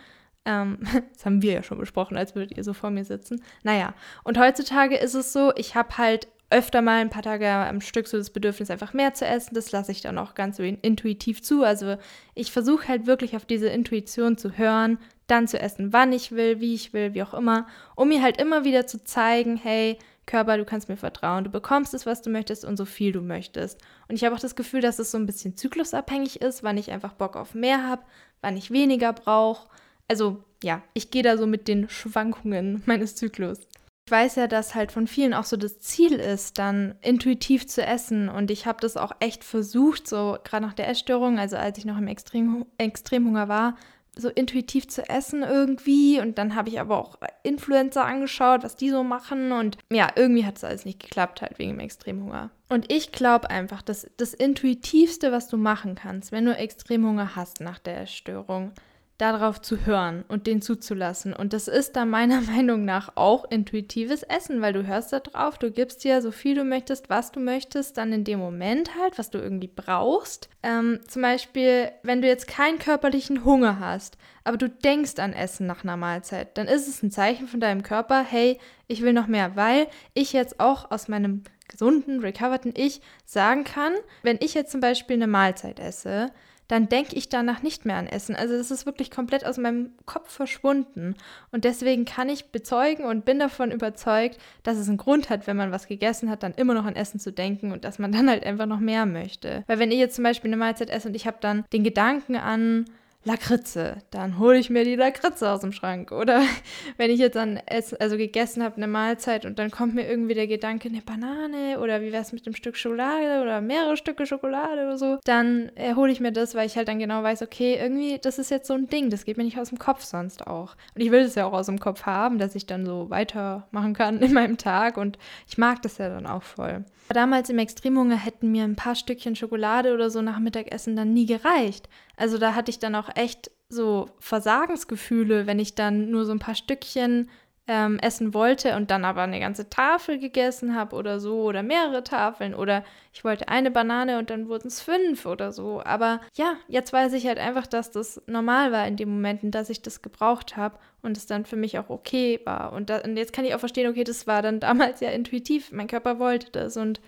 Ähm, 0.45 0.79
das 1.13 1.25
haben 1.25 1.41
wir 1.41 1.53
ja 1.53 1.63
schon 1.63 1.79
besprochen, 1.79 2.17
als 2.17 2.35
würdet 2.35 2.57
ihr 2.57 2.63
so 2.63 2.73
vor 2.73 2.91
mir 2.91 3.05
sitzen. 3.05 3.43
Naja, 3.63 3.93
und 4.23 4.39
heutzutage 4.39 4.95
ist 4.95 5.13
es 5.13 5.33
so, 5.33 5.53
ich 5.55 5.75
habe 5.75 5.97
halt 5.97 6.27
öfter 6.51 6.81
mal 6.81 7.01
ein 7.01 7.09
paar 7.09 7.23
Tage 7.23 7.49
am 7.49 7.81
Stück 7.81 8.07
so 8.07 8.17
das 8.17 8.29
Bedürfnis, 8.29 8.69
einfach 8.69 8.93
mehr 8.93 9.13
zu 9.13 9.25
essen. 9.25 9.55
Das 9.55 9.71
lasse 9.71 9.91
ich 9.91 10.01
dann 10.01 10.17
auch 10.17 10.35
ganz 10.35 10.57
so 10.57 10.63
intuitiv 10.63 11.41
zu. 11.41 11.63
Also 11.63 11.97
ich 12.35 12.51
versuche 12.51 12.87
halt 12.87 13.07
wirklich 13.07 13.35
auf 13.35 13.45
diese 13.45 13.67
Intuition 13.67 14.37
zu 14.37 14.57
hören, 14.57 14.99
dann 15.27 15.47
zu 15.47 15.59
essen, 15.59 15.91
wann 15.91 16.13
ich 16.13 16.31
will, 16.31 16.61
wie 16.61 16.75
ich 16.75 16.93
will, 16.93 17.15
wie 17.15 17.23
auch 17.23 17.33
immer, 17.33 17.65
um 17.95 18.09
mir 18.09 18.21
halt 18.21 18.39
immer 18.39 18.63
wieder 18.63 18.85
zu 18.85 19.03
zeigen, 19.03 19.57
hey, 19.57 19.97
Körper, 20.25 20.57
du 20.57 20.65
kannst 20.65 20.89
mir 20.89 20.97
vertrauen, 20.97 21.43
du 21.43 21.49
bekommst 21.49 21.93
es, 21.93 22.05
was 22.05 22.21
du 22.21 22.29
möchtest 22.29 22.65
und 22.65 22.77
so 22.77 22.85
viel 22.85 23.11
du 23.11 23.21
möchtest. 23.21 23.79
Und 24.07 24.15
ich 24.15 24.23
habe 24.23 24.35
auch 24.35 24.39
das 24.39 24.55
Gefühl, 24.55 24.81
dass 24.81 24.99
es 24.99 25.11
so 25.11 25.17
ein 25.17 25.25
bisschen 25.25 25.55
zyklusabhängig 25.55 26.41
ist, 26.41 26.63
wann 26.63 26.77
ich 26.77 26.91
einfach 26.91 27.13
Bock 27.13 27.35
auf 27.35 27.53
mehr 27.53 27.87
habe, 27.87 28.03
wann 28.41 28.57
ich 28.57 28.71
weniger 28.71 29.13
brauche 29.13 29.67
also 30.07 30.43
ja, 30.63 30.83
ich 30.93 31.11
gehe 31.11 31.23
da 31.23 31.37
so 31.37 31.47
mit 31.47 31.67
den 31.67 31.89
Schwankungen 31.89 32.83
meines 32.85 33.15
Zyklus. 33.15 33.59
Ich 34.07 34.11
weiß 34.11 34.35
ja, 34.35 34.47
dass 34.47 34.75
halt 34.75 34.91
von 34.91 35.07
vielen 35.07 35.33
auch 35.33 35.45
so 35.45 35.57
das 35.57 35.79
Ziel 35.79 36.13
ist, 36.13 36.59
dann 36.59 36.93
intuitiv 37.01 37.65
zu 37.67 37.83
essen. 37.83 38.29
Und 38.29 38.51
ich 38.51 38.67
habe 38.67 38.79
das 38.79 38.97
auch 38.97 39.13
echt 39.19 39.43
versucht, 39.43 40.07
so 40.07 40.37
gerade 40.43 40.63
nach 40.63 40.75
der 40.75 40.89
Essstörung, 40.89 41.39
also 41.39 41.57
als 41.57 41.79
ich 41.79 41.85
noch 41.85 41.97
im 41.97 42.07
Extrem 42.07 42.67
Extremhunger 42.77 43.47
war, 43.47 43.75
so 44.17 44.29
intuitiv 44.29 44.87
zu 44.87 45.07
essen 45.07 45.43
irgendwie. 45.43 46.19
Und 46.19 46.37
dann 46.37 46.55
habe 46.55 46.69
ich 46.69 46.79
aber 46.79 46.97
auch 46.97 47.17
Influencer 47.43 48.05
angeschaut, 48.05 48.63
was 48.63 48.75
die 48.75 48.89
so 48.89 49.03
machen. 49.03 49.51
Und 49.51 49.77
ja, 49.91 50.09
irgendwie 50.15 50.45
hat 50.45 50.57
es 50.57 50.63
alles 50.63 50.85
nicht 50.85 50.99
geklappt, 50.99 51.41
halt 51.41 51.59
wegen 51.59 51.71
dem 51.71 51.79
Extremhunger. 51.79 52.51
Und 52.69 52.91
ich 52.91 53.11
glaube 53.11 53.49
einfach, 53.49 53.81
dass 53.81 54.09
das 54.17 54.33
Intuitivste, 54.33 55.31
was 55.31 55.47
du 55.47 55.57
machen 55.57 55.95
kannst, 55.95 56.31
wenn 56.31 56.45
du 56.45 56.55
Extremhunger 56.55 57.35
hast 57.35 57.61
nach 57.61 57.79
der 57.79 58.01
Essstörung, 58.01 58.71
darauf 59.17 59.61
zu 59.61 59.85
hören 59.85 60.25
und 60.27 60.45
den 60.45 60.61
zuzulassen. 60.61 61.33
Und 61.33 61.53
das 61.53 61.67
ist 61.67 61.95
da 61.95 62.05
meiner 62.05 62.41
Meinung 62.53 62.83
nach 62.85 63.13
auch 63.15 63.45
intuitives 63.49 64.23
Essen, 64.23 64.61
weil 64.61 64.73
du 64.73 64.85
hörst 64.85 65.13
da 65.13 65.19
drauf, 65.19 65.57
du 65.57 65.71
gibst 65.71 66.03
dir 66.03 66.21
so 66.21 66.31
viel 66.31 66.55
du 66.55 66.63
möchtest, 66.63 67.09
was 67.09 67.31
du 67.31 67.39
möchtest, 67.39 67.97
dann 67.97 68.11
in 68.11 68.23
dem 68.23 68.39
Moment 68.39 68.91
halt, 68.99 69.17
was 69.17 69.29
du 69.29 69.37
irgendwie 69.37 69.71
brauchst. 69.73 70.49
Ähm, 70.63 70.99
zum 71.07 71.21
Beispiel, 71.21 71.91
wenn 72.03 72.21
du 72.21 72.27
jetzt 72.27 72.47
keinen 72.47 72.79
körperlichen 72.79 73.45
Hunger 73.45 73.79
hast, 73.79 74.17
aber 74.43 74.57
du 74.57 74.69
denkst 74.69 75.17
an 75.17 75.33
Essen 75.33 75.65
nach 75.65 75.83
einer 75.83 75.97
Mahlzeit, 75.97 76.57
dann 76.57 76.67
ist 76.67 76.87
es 76.87 77.01
ein 77.01 77.11
Zeichen 77.11 77.47
von 77.47 77.59
deinem 77.59 77.83
Körper, 77.83 78.23
hey, 78.23 78.59
ich 78.87 79.01
will 79.01 79.13
noch 79.13 79.27
mehr, 79.27 79.55
weil 79.55 79.87
ich 80.13 80.33
jetzt 80.33 80.59
auch 80.59 80.91
aus 80.91 81.07
meinem 81.07 81.43
gesunden, 81.67 82.19
recoverten 82.19 82.73
Ich 82.75 83.01
sagen 83.25 83.63
kann, 83.63 83.93
wenn 84.23 84.37
ich 84.39 84.53
jetzt 84.53 84.71
zum 84.71 84.81
Beispiel 84.81 85.15
eine 85.15 85.27
Mahlzeit 85.27 85.79
esse, 85.79 86.31
dann 86.67 86.89
denke 86.89 87.15
ich 87.15 87.29
danach 87.29 87.61
nicht 87.61 87.85
mehr 87.85 87.97
an 87.97 88.07
Essen. 88.07 88.35
Also 88.35 88.57
das 88.57 88.71
ist 88.71 88.85
wirklich 88.85 89.11
komplett 89.11 89.45
aus 89.45 89.57
meinem 89.57 89.91
Kopf 90.05 90.31
verschwunden. 90.31 91.15
Und 91.51 91.63
deswegen 91.63 92.05
kann 92.05 92.29
ich 92.29 92.51
bezeugen 92.51 93.05
und 93.05 93.25
bin 93.25 93.39
davon 93.39 93.71
überzeugt, 93.71 94.37
dass 94.63 94.77
es 94.77 94.87
einen 94.87 94.97
Grund 94.97 95.29
hat, 95.29 95.47
wenn 95.47 95.57
man 95.57 95.71
was 95.71 95.87
gegessen 95.87 96.29
hat, 96.29 96.43
dann 96.43 96.53
immer 96.53 96.73
noch 96.73 96.85
an 96.85 96.95
Essen 96.95 97.19
zu 97.19 97.31
denken 97.31 97.71
und 97.71 97.83
dass 97.85 97.99
man 97.99 98.11
dann 98.11 98.29
halt 98.29 98.45
einfach 98.45 98.65
noch 98.65 98.79
mehr 98.79 99.05
möchte. 99.05 99.63
Weil 99.67 99.79
wenn 99.79 99.91
ich 99.91 99.99
jetzt 99.99 100.15
zum 100.15 100.23
Beispiel 100.23 100.49
eine 100.49 100.57
Mahlzeit 100.57 100.89
esse 100.89 101.07
und 101.09 101.15
ich 101.15 101.27
habe 101.27 101.37
dann 101.39 101.65
den 101.71 101.83
Gedanken 101.83 102.35
an 102.35 102.85
Lakritze, 103.25 103.97
dann 104.11 104.37
hole 104.37 104.59
ich 104.59 104.69
mir 104.69 104.83
die 104.83 104.95
Lakritze 104.95 105.49
aus 105.49 105.61
dem 105.61 105.71
Schrank. 105.71 106.11
Oder 106.11 106.43
wenn 106.97 107.09
ich 107.09 107.19
jetzt 107.19 107.35
dann 107.35 107.59
also 107.99 108.17
gegessen 108.17 108.63
habe, 108.63 108.77
eine 108.77 108.87
Mahlzeit 108.87 109.45
und 109.45 109.57
dann 109.57 109.71
kommt 109.71 109.95
mir 109.95 110.07
irgendwie 110.07 110.35
der 110.35 110.45
Gedanke, 110.45 110.89
eine 110.89 111.01
Banane 111.01 111.79
oder 111.79 112.01
wie 112.01 112.11
wäre 112.11 112.21
es 112.21 112.33
mit 112.33 112.45
einem 112.45 112.55
Stück 112.55 112.77
Schokolade 112.77 113.41
oder 113.41 113.61
mehrere 113.61 113.97
Stücke 113.97 114.27
Schokolade 114.27 114.83
oder 114.83 114.97
so, 114.97 115.17
dann 115.25 115.71
äh, 115.75 115.95
hole 115.95 116.11
ich 116.11 116.19
mir 116.19 116.31
das, 116.31 116.53
weil 116.53 116.67
ich 116.67 116.77
halt 116.77 116.87
dann 116.87 116.99
genau 116.99 117.23
weiß, 117.23 117.41
okay, 117.41 117.77
irgendwie, 117.81 118.19
das 118.19 118.37
ist 118.37 118.51
jetzt 118.51 118.67
so 118.67 118.75
ein 118.75 118.87
Ding, 118.87 119.09
das 119.09 119.25
geht 119.25 119.37
mir 119.37 119.43
nicht 119.43 119.59
aus 119.59 119.69
dem 119.69 119.79
Kopf 119.79 120.03
sonst 120.03 120.45
auch. 120.45 120.75
Und 120.93 121.01
ich 121.01 121.09
will 121.09 121.23
das 121.23 121.33
ja 121.33 121.45
auch 121.45 121.53
aus 121.53 121.65
dem 121.65 121.79
Kopf 121.79 122.03
haben, 122.05 122.37
dass 122.37 122.53
ich 122.53 122.67
dann 122.67 122.85
so 122.85 123.09
weitermachen 123.09 123.93
kann 123.93 124.19
in 124.21 124.33
meinem 124.33 124.57
Tag 124.57 124.97
und 124.97 125.17
ich 125.47 125.57
mag 125.57 125.81
das 125.81 125.97
ja 125.97 126.09
dann 126.09 126.27
auch 126.27 126.43
voll. 126.43 126.85
Damals 127.09 127.49
im 127.49 127.59
Extremhunger 127.59 128.17
hätten 128.17 128.51
mir 128.51 128.63
ein 128.63 128.75
paar 128.75 128.95
Stückchen 128.95 129.35
Schokolade 129.35 129.93
oder 129.93 130.09
so 130.09 130.21
nach 130.21 130.39
Mittagessen 130.39 130.95
dann 130.95 131.13
nie 131.13 131.25
gereicht. 131.25 131.87
Also 132.17 132.37
da 132.37 132.55
hatte 132.55 132.71
ich 132.71 132.79
dann 132.79 132.95
auch 132.95 133.09
echt 133.15 133.51
so 133.69 134.09
Versagensgefühle, 134.19 135.47
wenn 135.47 135.59
ich 135.59 135.75
dann 135.75 136.09
nur 136.09 136.25
so 136.25 136.31
ein 136.31 136.39
paar 136.39 136.55
Stückchen 136.55 137.29
ähm, 137.67 137.97
essen 137.99 138.33
wollte 138.33 138.75
und 138.75 138.91
dann 138.91 139.05
aber 139.05 139.23
eine 139.23 139.39
ganze 139.39 139.69
Tafel 139.69 140.19
gegessen 140.19 140.75
habe 140.75 140.95
oder 140.95 141.19
so 141.19 141.41
oder 141.41 141.63
mehrere 141.63 142.03
Tafeln 142.03 142.53
oder 142.53 142.83
ich 143.11 143.23
wollte 143.23 143.47
eine 143.47 143.71
Banane 143.71 144.19
und 144.19 144.29
dann 144.29 144.47
wurden 144.47 144.67
es 144.67 144.81
fünf 144.81 145.25
oder 145.25 145.51
so. 145.51 145.81
Aber 145.83 146.21
ja, 146.35 146.57
jetzt 146.67 146.93
weiß 146.93 147.13
ich 147.13 147.25
halt 147.25 147.39
einfach, 147.39 147.65
dass 147.65 147.89
das 147.89 148.21
normal 148.27 148.71
war 148.71 148.87
in 148.87 148.97
den 148.97 149.09
Momenten, 149.09 149.49
dass 149.49 149.71
ich 149.71 149.81
das 149.81 150.03
gebraucht 150.03 150.57
habe 150.57 150.77
und 151.01 151.17
es 151.17 151.25
dann 151.25 151.45
für 151.45 151.55
mich 151.55 151.79
auch 151.79 151.89
okay 151.89 152.39
war. 152.45 152.71
Und, 152.73 152.89
da, 152.89 152.99
und 152.99 153.17
jetzt 153.17 153.33
kann 153.33 153.45
ich 153.45 153.55
auch 153.55 153.59
verstehen, 153.59 153.89
okay, 153.89 154.03
das 154.03 154.27
war 154.27 154.41
dann 154.41 154.59
damals 154.59 154.99
ja 154.99 155.09
intuitiv. 155.09 155.71
Mein 155.71 155.87
Körper 155.87 156.19
wollte 156.19 156.51
das 156.51 156.77
und 156.77 157.01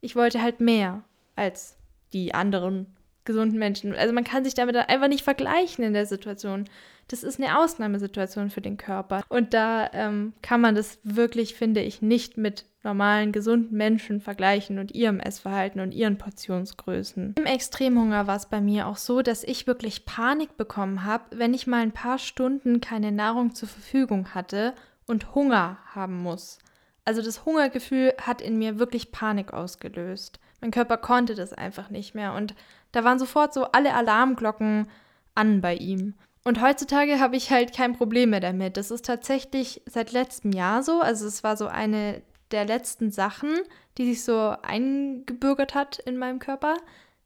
ich 0.00 0.14
wollte 0.14 0.40
halt 0.42 0.60
mehr 0.60 1.02
als 1.34 1.76
die 2.12 2.34
anderen 2.34 2.94
gesunden 3.24 3.58
Menschen. 3.58 3.94
Also 3.94 4.12
man 4.14 4.22
kann 4.22 4.44
sich 4.44 4.54
damit 4.54 4.76
einfach 4.76 5.08
nicht 5.08 5.24
vergleichen 5.24 5.82
in 5.82 5.94
der 5.94 6.06
Situation 6.06 6.66
das 7.08 7.22
ist 7.22 7.40
eine 7.40 7.58
Ausnahmesituation 7.58 8.50
für 8.50 8.60
den 8.60 8.76
Körper. 8.76 9.22
Und 9.28 9.54
da 9.54 9.90
ähm, 9.92 10.32
kann 10.42 10.60
man 10.60 10.74
das 10.74 10.98
wirklich, 11.02 11.54
finde 11.54 11.80
ich, 11.80 12.02
nicht 12.02 12.36
mit 12.36 12.66
normalen, 12.82 13.32
gesunden 13.32 13.76
Menschen 13.76 14.20
vergleichen 14.20 14.78
und 14.78 14.94
ihrem 14.94 15.18
Essverhalten 15.18 15.80
und 15.80 15.92
ihren 15.92 16.18
Portionsgrößen. 16.18 17.34
Im 17.38 17.46
Extremhunger 17.46 18.26
war 18.26 18.36
es 18.36 18.46
bei 18.46 18.60
mir 18.60 18.86
auch 18.86 18.98
so, 18.98 19.22
dass 19.22 19.42
ich 19.42 19.66
wirklich 19.66 20.04
Panik 20.04 20.56
bekommen 20.56 21.04
habe, 21.04 21.24
wenn 21.30 21.54
ich 21.54 21.66
mal 21.66 21.80
ein 21.80 21.92
paar 21.92 22.18
Stunden 22.18 22.80
keine 22.80 23.10
Nahrung 23.10 23.54
zur 23.54 23.68
Verfügung 23.68 24.34
hatte 24.34 24.74
und 25.06 25.34
Hunger 25.34 25.78
haben 25.86 26.22
muss. 26.22 26.58
Also 27.06 27.22
das 27.22 27.44
Hungergefühl 27.44 28.14
hat 28.20 28.40
in 28.40 28.58
mir 28.58 28.78
wirklich 28.78 29.12
Panik 29.12 29.52
ausgelöst. 29.52 30.38
Mein 30.60 30.70
Körper 30.70 30.96
konnte 30.96 31.34
das 31.34 31.52
einfach 31.52 31.90
nicht 31.90 32.14
mehr 32.14 32.32
und 32.34 32.54
da 32.92 33.04
waren 33.04 33.18
sofort 33.18 33.52
so 33.52 33.64
alle 33.72 33.94
Alarmglocken 33.94 34.88
an 35.34 35.60
bei 35.60 35.74
ihm. 35.74 36.14
Und 36.44 36.60
heutzutage 36.60 37.20
habe 37.20 37.36
ich 37.36 37.50
halt 37.50 37.74
kein 37.74 37.96
Problem 37.96 38.30
mehr 38.30 38.40
damit. 38.40 38.76
Das 38.76 38.90
ist 38.90 39.06
tatsächlich 39.06 39.82
seit 39.86 40.12
letztem 40.12 40.52
Jahr 40.52 40.82
so. 40.82 41.00
Also 41.00 41.26
es 41.26 41.42
war 41.42 41.56
so 41.56 41.66
eine 41.66 42.22
der 42.50 42.66
letzten 42.66 43.10
Sachen, 43.10 43.50
die 43.96 44.06
sich 44.06 44.24
so 44.24 44.54
eingebürgert 44.62 45.74
hat 45.74 45.98
in 45.98 46.18
meinem 46.18 46.38
Körper, 46.38 46.76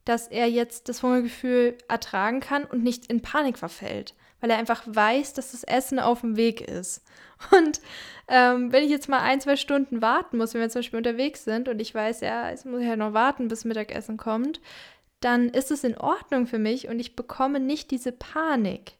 dass 0.05 0.27
er 0.27 0.49
jetzt 0.49 0.87
das 0.87 1.03
Hungergefühl 1.03 1.77
ertragen 1.87 2.39
kann 2.39 2.63
und 2.63 2.81
nicht 2.81 3.07
in 3.11 3.21
Panik 3.21 3.57
verfällt, 3.57 4.15
weil 4.39 4.49
er 4.49 4.57
einfach 4.57 4.83
weiß, 4.85 5.33
dass 5.33 5.51
das 5.51 5.63
Essen 5.63 5.99
auf 5.99 6.21
dem 6.21 6.37
Weg 6.37 6.61
ist. 6.61 7.03
Und 7.51 7.79
ähm, 8.27 8.71
wenn 8.71 8.83
ich 8.83 8.89
jetzt 8.89 9.07
mal 9.07 9.19
ein, 9.21 9.39
zwei 9.39 9.55
Stunden 9.55 10.01
warten 10.01 10.37
muss, 10.37 10.53
wenn 10.53 10.61
wir 10.61 10.69
zum 10.69 10.79
Beispiel 10.79 10.97
unterwegs 10.97 11.45
sind 11.45 11.69
und 11.69 11.79
ich 11.79 11.95
weiß, 11.95 12.21
ja, 12.21 12.49
jetzt 12.49 12.65
muss 12.65 12.81
ich 12.81 12.87
halt 12.87 12.99
noch 12.99 13.13
warten, 13.13 13.47
bis 13.47 13.65
Mittagessen 13.65 14.17
kommt, 14.17 14.59
dann 15.19 15.49
ist 15.49 15.71
es 15.71 15.83
in 15.83 15.97
Ordnung 15.97 16.47
für 16.47 16.59
mich 16.59 16.89
und 16.89 16.99
ich 16.99 17.15
bekomme 17.15 17.59
nicht 17.59 17.91
diese 17.91 18.11
Panik. 18.11 18.93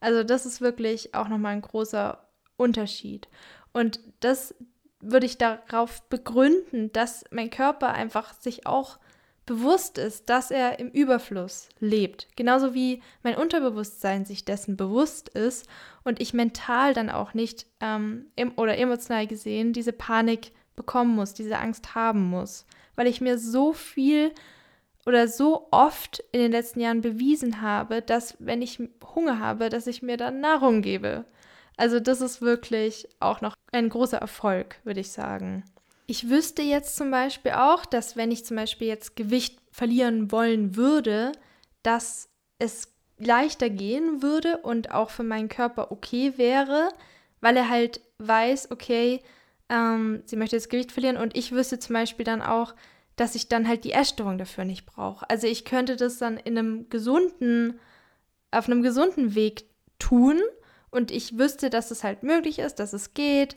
Also 0.00 0.24
das 0.24 0.46
ist 0.46 0.60
wirklich 0.60 1.14
auch 1.14 1.28
nochmal 1.28 1.54
ein 1.54 1.62
großer 1.62 2.26
Unterschied. 2.56 3.28
Und 3.72 4.00
das 4.20 4.54
würde 5.00 5.26
ich 5.26 5.38
darauf 5.38 6.02
begründen, 6.08 6.92
dass 6.92 7.24
mein 7.30 7.50
Körper 7.50 7.92
einfach 7.92 8.32
sich 8.34 8.66
auch 8.66 8.98
bewusst 9.46 9.96
ist, 9.96 10.28
dass 10.28 10.50
er 10.50 10.80
im 10.80 10.90
Überfluss 10.90 11.68
lebt. 11.78 12.26
Genauso 12.34 12.74
wie 12.74 13.00
mein 13.22 13.36
Unterbewusstsein 13.36 14.24
sich 14.24 14.44
dessen 14.44 14.76
bewusst 14.76 15.28
ist 15.28 15.68
und 16.02 16.20
ich 16.20 16.34
mental 16.34 16.94
dann 16.94 17.10
auch 17.10 17.32
nicht 17.32 17.66
ähm, 17.80 18.26
oder 18.56 18.76
emotional 18.76 19.26
gesehen 19.28 19.72
diese 19.72 19.92
Panik 19.92 20.50
bekommen 20.74 21.14
muss, 21.14 21.32
diese 21.32 21.58
Angst 21.58 21.94
haben 21.94 22.24
muss, 22.24 22.66
weil 22.96 23.06
ich 23.06 23.20
mir 23.20 23.38
so 23.38 23.72
viel 23.72 24.32
oder 25.06 25.28
so 25.28 25.68
oft 25.70 26.22
in 26.32 26.40
den 26.40 26.52
letzten 26.52 26.80
Jahren 26.80 27.00
bewiesen 27.00 27.62
habe, 27.62 28.02
dass 28.02 28.36
wenn 28.40 28.60
ich 28.60 28.80
Hunger 29.14 29.38
habe, 29.38 29.70
dass 29.70 29.86
ich 29.86 30.02
mir 30.02 30.16
dann 30.16 30.40
Nahrung 30.40 30.82
gebe. 30.82 31.24
Also 31.76 32.00
das 32.00 32.20
ist 32.20 32.42
wirklich 32.42 33.08
auch 33.20 33.40
noch 33.40 33.54
ein 33.72 33.88
großer 33.88 34.18
Erfolg, 34.18 34.80
würde 34.84 35.00
ich 35.00 35.12
sagen. 35.12 35.64
Ich 36.08 36.28
wüsste 36.28 36.62
jetzt 36.62 36.96
zum 36.96 37.10
Beispiel 37.10 37.52
auch, 37.52 37.84
dass 37.84 38.16
wenn 38.16 38.30
ich 38.30 38.44
zum 38.44 38.56
Beispiel 38.56 38.88
jetzt 38.88 39.16
Gewicht 39.16 39.58
verlieren 39.70 40.30
wollen 40.32 40.76
würde, 40.76 41.32
dass 41.82 42.28
es 42.58 42.92
leichter 43.18 43.70
gehen 43.70 44.22
würde 44.22 44.58
und 44.58 44.90
auch 44.90 45.10
für 45.10 45.22
meinen 45.22 45.48
Körper 45.48 45.90
okay 45.90 46.34
wäre, 46.36 46.88
weil 47.40 47.56
er 47.56 47.68
halt 47.68 48.00
weiß, 48.18 48.70
okay, 48.70 49.20
ähm, 49.68 50.22
sie 50.26 50.36
möchte 50.36 50.56
jetzt 50.56 50.70
Gewicht 50.70 50.92
verlieren 50.92 51.16
und 51.16 51.36
ich 51.36 51.52
wüsste 51.52 51.78
zum 51.78 51.94
Beispiel 51.94 52.24
dann 52.24 52.42
auch, 52.42 52.74
dass 53.16 53.34
ich 53.34 53.48
dann 53.48 53.66
halt 53.66 53.84
die 53.84 53.92
Essstörung 53.92 54.38
dafür 54.38 54.64
nicht 54.64 54.86
brauche. 54.86 55.28
Also 55.28 55.46
ich 55.46 55.64
könnte 55.64 55.96
das 55.96 56.18
dann 56.18 56.36
in 56.36 56.56
einem 56.56 56.88
gesunden, 56.88 57.80
auf 58.50 58.68
einem 58.68 58.82
gesunden 58.82 59.34
Weg 59.34 59.64
tun 59.98 60.40
und 60.90 61.10
ich 61.10 61.38
wüsste, 61.38 61.70
dass 61.70 61.90
es 61.90 62.04
halt 62.04 62.22
möglich 62.22 62.58
ist, 62.58 62.76
dass 62.76 62.92
es 62.92 63.14
geht 63.14 63.56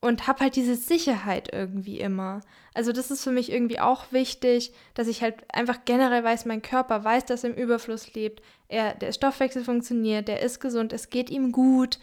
und 0.00 0.26
habe 0.26 0.40
halt 0.40 0.56
diese 0.56 0.74
Sicherheit 0.74 1.50
irgendwie 1.52 1.98
immer. 1.98 2.40
Also 2.74 2.92
das 2.92 3.10
ist 3.10 3.24
für 3.24 3.30
mich 3.30 3.50
irgendwie 3.50 3.80
auch 3.80 4.12
wichtig, 4.12 4.74
dass 4.92 5.08
ich 5.08 5.22
halt 5.22 5.36
einfach 5.50 5.86
generell 5.86 6.22
weiß, 6.22 6.44
mein 6.44 6.60
Körper 6.60 7.04
weiß, 7.04 7.24
dass 7.24 7.44
er 7.44 7.50
im 7.50 7.56
Überfluss 7.56 8.12
lebt. 8.12 8.42
Er, 8.68 8.94
der 8.94 9.12
Stoffwechsel 9.12 9.64
funktioniert, 9.64 10.28
der 10.28 10.42
ist 10.42 10.60
gesund, 10.60 10.92
es 10.92 11.08
geht 11.08 11.30
ihm 11.30 11.52
gut 11.52 11.98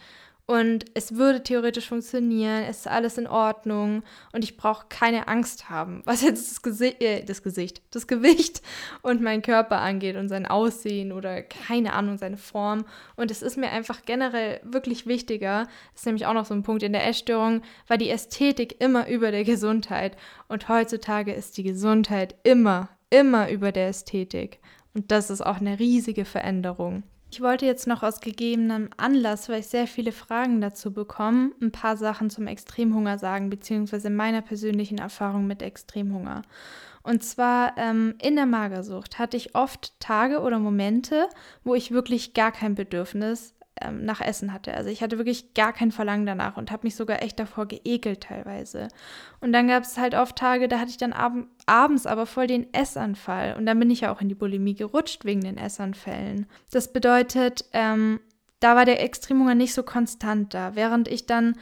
und 0.46 0.86
es 0.94 1.14
würde 1.14 1.42
theoretisch 1.44 1.88
funktionieren, 1.88 2.64
es 2.64 2.78
ist 2.78 2.88
alles 2.88 3.16
in 3.16 3.28
Ordnung 3.28 4.02
und 4.32 4.42
ich 4.42 4.56
brauche 4.56 4.86
keine 4.88 5.28
Angst 5.28 5.70
haben, 5.70 6.02
was 6.04 6.22
jetzt 6.22 6.50
das, 6.50 6.62
Gesi 6.62 6.96
äh, 6.98 7.24
das 7.24 7.44
Gesicht, 7.44 7.80
das 7.92 8.08
Gewicht 8.08 8.60
und 9.02 9.22
mein 9.22 9.42
Körper 9.42 9.80
angeht 9.80 10.16
und 10.16 10.28
sein 10.28 10.46
Aussehen 10.46 11.12
oder 11.12 11.42
keine 11.42 11.92
Ahnung, 11.92 12.18
seine 12.18 12.36
Form. 12.36 12.84
Und 13.14 13.30
es 13.30 13.40
ist 13.40 13.56
mir 13.56 13.70
einfach 13.70 14.04
generell 14.04 14.60
wirklich 14.64 15.06
wichtiger, 15.06 15.68
das 15.92 16.02
ist 16.02 16.06
nämlich 16.06 16.26
auch 16.26 16.34
noch 16.34 16.44
so 16.44 16.54
ein 16.54 16.64
Punkt 16.64 16.82
in 16.82 16.92
der 16.92 17.06
Essstörung, 17.06 17.62
weil 17.86 17.98
die 17.98 18.10
Ästhetik 18.10 18.80
immer 18.80 19.08
über 19.08 19.30
der 19.30 19.44
Gesundheit 19.44 20.16
und 20.48 20.68
heutzutage 20.68 21.32
ist 21.32 21.56
die 21.56 21.62
Gesundheit 21.62 22.34
immer, 22.42 22.88
immer 23.10 23.48
über 23.48 23.70
der 23.70 23.88
Ästhetik. 23.88 24.58
Und 24.92 25.12
das 25.12 25.30
ist 25.30 25.40
auch 25.40 25.60
eine 25.60 25.78
riesige 25.78 26.24
Veränderung. 26.24 27.04
Ich 27.32 27.40
wollte 27.40 27.64
jetzt 27.64 27.86
noch 27.86 28.02
aus 28.02 28.20
gegebenem 28.20 28.90
Anlass, 28.98 29.48
weil 29.48 29.60
ich 29.60 29.66
sehr 29.68 29.86
viele 29.86 30.12
Fragen 30.12 30.60
dazu 30.60 30.92
bekomme, 30.92 31.52
ein 31.62 31.72
paar 31.72 31.96
Sachen 31.96 32.28
zum 32.28 32.46
Extremhunger 32.46 33.16
sagen, 33.16 33.48
beziehungsweise 33.48 34.10
meiner 34.10 34.42
persönlichen 34.42 34.98
Erfahrung 34.98 35.46
mit 35.46 35.62
Extremhunger. 35.62 36.42
Und 37.02 37.24
zwar 37.24 37.72
ähm, 37.78 38.16
in 38.20 38.36
der 38.36 38.44
Magersucht 38.44 39.18
hatte 39.18 39.38
ich 39.38 39.54
oft 39.54 39.98
Tage 39.98 40.40
oder 40.40 40.58
Momente, 40.58 41.26
wo 41.64 41.74
ich 41.74 41.90
wirklich 41.90 42.34
gar 42.34 42.52
kein 42.52 42.74
Bedürfnis 42.74 43.54
ähm, 43.80 44.04
nach 44.04 44.20
Essen 44.20 44.52
hatte. 44.52 44.74
Also 44.74 44.90
ich 44.90 45.02
hatte 45.02 45.18
wirklich 45.18 45.54
gar 45.54 45.72
kein 45.72 45.92
Verlangen 45.92 46.26
danach 46.26 46.56
und 46.56 46.70
habe 46.70 46.86
mich 46.86 46.96
sogar 46.96 47.22
echt 47.22 47.38
davor 47.38 47.66
geekelt 47.66 48.22
teilweise. 48.22 48.88
Und 49.40 49.52
dann 49.52 49.68
gab 49.68 49.84
es 49.84 49.98
halt 49.98 50.14
oft 50.14 50.36
Tage, 50.36 50.68
da 50.68 50.78
hatte 50.78 50.90
ich 50.90 50.98
dann 50.98 51.12
ab 51.12 51.32
abends 51.66 52.06
aber 52.06 52.26
voll 52.26 52.46
den 52.46 52.72
Essanfall. 52.72 53.56
Und 53.56 53.66
dann 53.66 53.78
bin 53.78 53.90
ich 53.90 54.02
ja 54.02 54.12
auch 54.12 54.20
in 54.20 54.28
die 54.28 54.34
Bulimie 54.34 54.74
gerutscht 54.74 55.24
wegen 55.24 55.40
den 55.40 55.58
Essanfällen. 55.58 56.46
Das 56.70 56.92
bedeutet, 56.92 57.64
ähm, 57.72 58.20
da 58.60 58.76
war 58.76 58.84
der 58.84 59.02
Extremhunger 59.02 59.54
nicht 59.54 59.74
so 59.74 59.82
konstant 59.82 60.54
da. 60.54 60.74
Während 60.74 61.08
ich 61.08 61.26
dann 61.26 61.54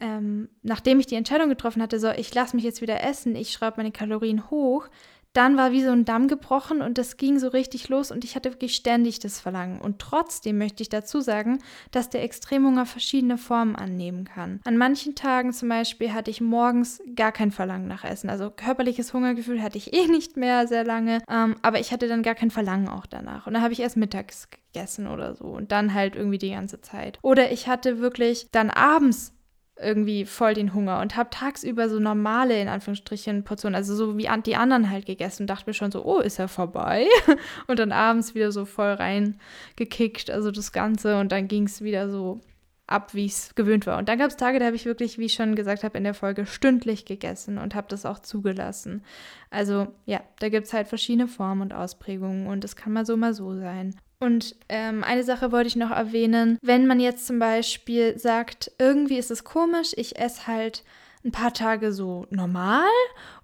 ähm, 0.00 0.48
nachdem 0.62 0.98
ich 0.98 1.06
die 1.06 1.14
Entscheidung 1.14 1.48
getroffen 1.48 1.80
hatte, 1.80 2.00
so, 2.00 2.10
ich 2.10 2.34
lasse 2.34 2.56
mich 2.56 2.64
jetzt 2.64 2.80
wieder 2.80 3.04
essen, 3.04 3.36
ich 3.36 3.52
schreibe 3.52 3.76
meine 3.76 3.92
Kalorien 3.92 4.50
hoch, 4.50 4.88
dann 5.32 5.56
war 5.56 5.72
wie 5.72 5.82
so 5.82 5.90
ein 5.90 6.04
Damm 6.04 6.28
gebrochen 6.28 6.82
und 6.82 6.98
das 6.98 7.16
ging 7.16 7.38
so 7.38 7.48
richtig 7.48 7.88
los 7.88 8.10
und 8.10 8.24
ich 8.24 8.36
hatte 8.36 8.52
wirklich 8.52 8.74
ständig 8.74 9.18
das 9.18 9.40
Verlangen. 9.40 9.80
Und 9.80 9.98
trotzdem 9.98 10.58
möchte 10.58 10.82
ich 10.82 10.88
dazu 10.88 11.20
sagen, 11.20 11.58
dass 11.90 12.10
der 12.10 12.22
Extremhunger 12.22 12.86
verschiedene 12.86 13.38
Formen 13.38 13.76
annehmen 13.76 14.24
kann. 14.24 14.60
An 14.64 14.76
manchen 14.76 15.14
Tagen 15.14 15.52
zum 15.52 15.68
Beispiel 15.68 16.12
hatte 16.12 16.30
ich 16.30 16.40
morgens 16.40 17.02
gar 17.16 17.32
kein 17.32 17.50
Verlangen 17.50 17.88
nach 17.88 18.04
Essen. 18.04 18.28
Also 18.30 18.50
körperliches 18.50 19.12
Hungergefühl 19.14 19.62
hatte 19.62 19.78
ich 19.78 19.92
eh 19.94 20.06
nicht 20.06 20.36
mehr 20.36 20.66
sehr 20.66 20.84
lange, 20.84 21.22
ähm, 21.30 21.56
aber 21.62 21.80
ich 21.80 21.92
hatte 21.92 22.08
dann 22.08 22.22
gar 22.22 22.34
kein 22.34 22.50
Verlangen 22.50 22.88
auch 22.88 23.06
danach. 23.06 23.46
Und 23.46 23.54
dann 23.54 23.62
habe 23.62 23.72
ich 23.72 23.80
erst 23.80 23.96
mittags 23.96 24.48
gegessen 24.50 25.06
oder 25.06 25.34
so 25.34 25.44
und 25.44 25.72
dann 25.72 25.94
halt 25.94 26.16
irgendwie 26.16 26.38
die 26.38 26.50
ganze 26.50 26.80
Zeit. 26.80 27.18
Oder 27.22 27.52
ich 27.52 27.68
hatte 27.68 28.00
wirklich 28.00 28.48
dann 28.52 28.70
abends 28.70 29.32
irgendwie 29.80 30.24
voll 30.26 30.54
den 30.54 30.74
Hunger 30.74 31.00
und 31.00 31.16
habe 31.16 31.30
tagsüber 31.30 31.88
so 31.88 31.98
normale, 31.98 32.60
in 32.60 32.68
Anführungsstrichen, 32.68 33.44
Portionen, 33.44 33.74
also 33.74 33.94
so 33.94 34.16
wie 34.16 34.28
die 34.44 34.56
anderen 34.56 34.90
halt 34.90 35.06
gegessen 35.06 35.44
und 35.44 35.46
dachte 35.50 35.68
mir 35.68 35.74
schon 35.74 35.90
so, 35.90 36.04
oh, 36.04 36.20
ist 36.20 36.38
er 36.38 36.48
vorbei? 36.48 37.06
Und 37.66 37.78
dann 37.78 37.92
abends 37.92 38.34
wieder 38.34 38.52
so 38.52 38.64
voll 38.64 38.92
reingekickt, 38.92 40.30
also 40.30 40.50
das 40.50 40.72
Ganze 40.72 41.18
und 41.18 41.32
dann 41.32 41.48
ging 41.48 41.64
es 41.64 41.82
wieder 41.82 42.10
so 42.10 42.40
ab, 42.86 43.14
wie 43.14 43.26
es 43.26 43.54
gewöhnt 43.54 43.86
war. 43.86 43.98
Und 43.98 44.08
dann 44.08 44.18
gab 44.18 44.28
es 44.28 44.36
Tage, 44.36 44.58
da 44.58 44.66
habe 44.66 44.76
ich 44.76 44.84
wirklich, 44.84 45.18
wie 45.18 45.26
ich 45.26 45.34
schon 45.34 45.54
gesagt 45.54 45.84
habe 45.84 45.96
in 45.96 46.04
der 46.04 46.14
Folge, 46.14 46.46
stündlich 46.46 47.04
gegessen 47.04 47.58
und 47.58 47.74
habe 47.74 47.86
das 47.88 48.04
auch 48.04 48.18
zugelassen. 48.18 49.02
Also 49.50 49.88
ja, 50.04 50.20
da 50.40 50.48
gibt 50.48 50.66
es 50.66 50.72
halt 50.72 50.88
verschiedene 50.88 51.28
Formen 51.28 51.62
und 51.62 51.72
Ausprägungen 51.72 52.46
und 52.46 52.64
es 52.64 52.76
kann 52.76 52.92
mal 52.92 53.06
so, 53.06 53.16
mal 53.16 53.34
so 53.34 53.54
sein. 53.54 53.94
Und 54.22 54.54
ähm, 54.68 55.02
eine 55.02 55.24
Sache 55.24 55.50
wollte 55.50 55.66
ich 55.66 55.74
noch 55.74 55.90
erwähnen. 55.90 56.56
Wenn 56.62 56.86
man 56.86 57.00
jetzt 57.00 57.26
zum 57.26 57.40
Beispiel 57.40 58.16
sagt, 58.16 58.70
irgendwie 58.78 59.18
ist 59.18 59.32
es 59.32 59.42
komisch, 59.42 59.94
ich 59.96 60.16
esse 60.16 60.46
halt 60.46 60.84
ein 61.24 61.32
paar 61.32 61.52
Tage 61.52 61.92
so 61.92 62.26
normal 62.30 62.86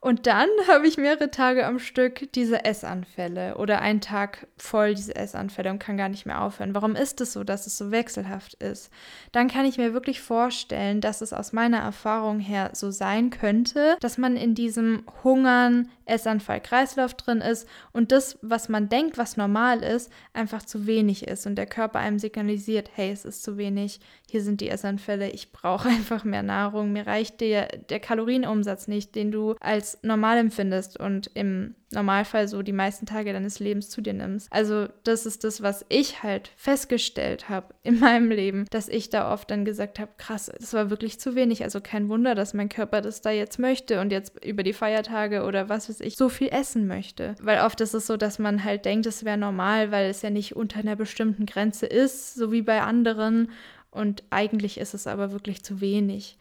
und 0.01 0.27
dann 0.27 0.49
habe 0.69 0.87
ich 0.87 0.97
mehrere 0.97 1.31
Tage 1.31 1.67
am 1.67 1.79
Stück 1.79 2.33
diese 2.33 2.65
Essanfälle 2.65 3.57
oder 3.57 3.81
einen 3.81 4.01
Tag 4.01 4.47
voll 4.57 4.95
diese 4.95 5.17
Essanfälle 5.17 5.71
und 5.71 5.79
kann 5.79 5.97
gar 5.97 6.09
nicht 6.09 6.27
mehr 6.27 6.43
aufhören. 6.43 6.75
Warum 6.75 6.95
ist 6.95 7.21
es 7.21 7.33
so, 7.33 7.45
dass 7.45 7.67
es 7.67 7.77
so 7.77 7.91
wechselhaft 7.91 8.55
ist? 8.55 8.91
Dann 9.33 9.49
kann 9.49 9.67
ich 9.67 9.79
mir 9.79 9.93
wirklich 9.93 10.21
vorstellen, 10.21 11.01
dass 11.01 11.21
es 11.21 11.33
aus 11.33 11.53
meiner 11.53 11.79
Erfahrung 11.79 12.41
her 12.41 12.71
so 12.73 12.91
sein 12.91 13.31
könnte, 13.31 13.97
dass 14.01 14.19
man 14.19 14.37
in 14.37 14.55
diesem 14.55 15.05
Hungern, 15.25 15.89
Essanfall, 16.09 16.61
Kreislauf 16.61 17.15
drin 17.15 17.41
ist 17.41 17.69
und 17.93 18.13
das, 18.13 18.39
was 18.43 18.69
man 18.69 18.89
denkt, 18.89 19.19
was 19.19 19.37
normal 19.37 19.83
ist, 19.83 20.11
einfach 20.33 20.63
zu 20.63 20.87
wenig 20.87 21.27
ist 21.27 21.47
und 21.47 21.57
der 21.57 21.67
Körper 21.67 21.99
einem 21.99 22.19
signalisiert, 22.19 22.91
hey, 22.95 23.11
es 23.11 23.25
ist 23.25 23.43
zu 23.43 23.57
wenig, 23.57 24.01
hier 24.31 24.43
sind 24.43 24.61
die 24.61 24.69
Essanfälle, 24.69 25.31
ich 25.31 25.53
brauche 25.53 25.89
einfach 25.89 26.25
mehr 26.25 26.43
Nahrung, 26.43 26.93
mir 26.93 27.07
reicht 27.07 27.41
der, 27.41 27.69
der 27.69 28.01
Kalorienumsatz 28.01 28.89
nicht, 28.89 29.15
den 29.15 29.31
du 29.31 29.55
als 29.61 29.99
normal 30.03 30.39
empfindest 30.39 30.99
und 30.99 31.31
im 31.35 31.75
Normalfall 31.93 32.49
so 32.49 32.63
die 32.63 32.73
meisten 32.73 33.07
Tage 33.07 33.33
deines 33.33 33.61
Lebens 33.61 33.89
zu 33.89 34.03
dir 34.03 34.13
nimmst. 34.13 34.53
Also 34.53 34.89
das 35.05 35.25
ist 35.25 35.45
das, 35.45 35.63
was 35.63 35.87
ich 35.89 36.23
halt 36.23 36.51
festgestellt 36.57 37.49
habe 37.49 37.75
in 37.83 37.99
meinem 38.01 38.31
Leben, 38.31 38.67
dass 38.71 38.89
ich 38.89 39.11
da 39.11 39.33
oft 39.33 39.51
dann 39.51 39.65
gesagt 39.65 39.99
habe, 39.99 40.13
krass, 40.19 40.51
das 40.59 40.75
war 40.75 40.91
wirklich 40.91 41.19
zu 41.19 41.35
wenig. 41.35 41.65
Also 41.65 41.81
kein 41.81 42.09
Wunder, 42.09 42.35
dass 42.35 42.55
mein 42.55 42.69
Körper 42.69 43.01
das 43.01 43.23
da 43.23 43.31
jetzt 43.31 43.59
möchte 43.59 44.01
und 44.01 44.13
jetzt 44.13 44.45
über 44.45 44.63
die 44.63 44.73
Feiertage 44.73 45.45
oder 45.45 45.69
was 45.69 45.89
weiß 45.89 45.98
ich 46.01 46.17
so 46.17 46.29
viel 46.29 46.49
essen 46.49 46.87
möchte. 46.87 47.35
Weil 47.41 47.65
oft 47.65 47.81
ist 47.81 47.95
es 47.95 48.07
so, 48.07 48.17
dass 48.17 48.39
man 48.39 48.65
halt 48.65 48.85
denkt, 48.85 49.07
es 49.07 49.25
wäre 49.25 49.39
normal, 49.39 49.91
weil 49.91 50.11
es 50.11 50.23
ja 50.23 50.31
nicht 50.31 50.57
unter 50.57 50.81
einer 50.81 50.97
bestimmten 50.97 51.47
Grenze 51.47 51.87
ist, 51.87 52.35
so 52.35 52.53
wie 52.53 52.63
bei 52.63 52.83
anderen. 52.83 53.51
Und 53.91 54.23
eigentlich 54.31 54.79
ist 54.79 54.95
es 54.95 55.07
aber 55.07 55.33
wirklich 55.33 55.65
zu 55.65 55.81
wenig. 55.81 56.39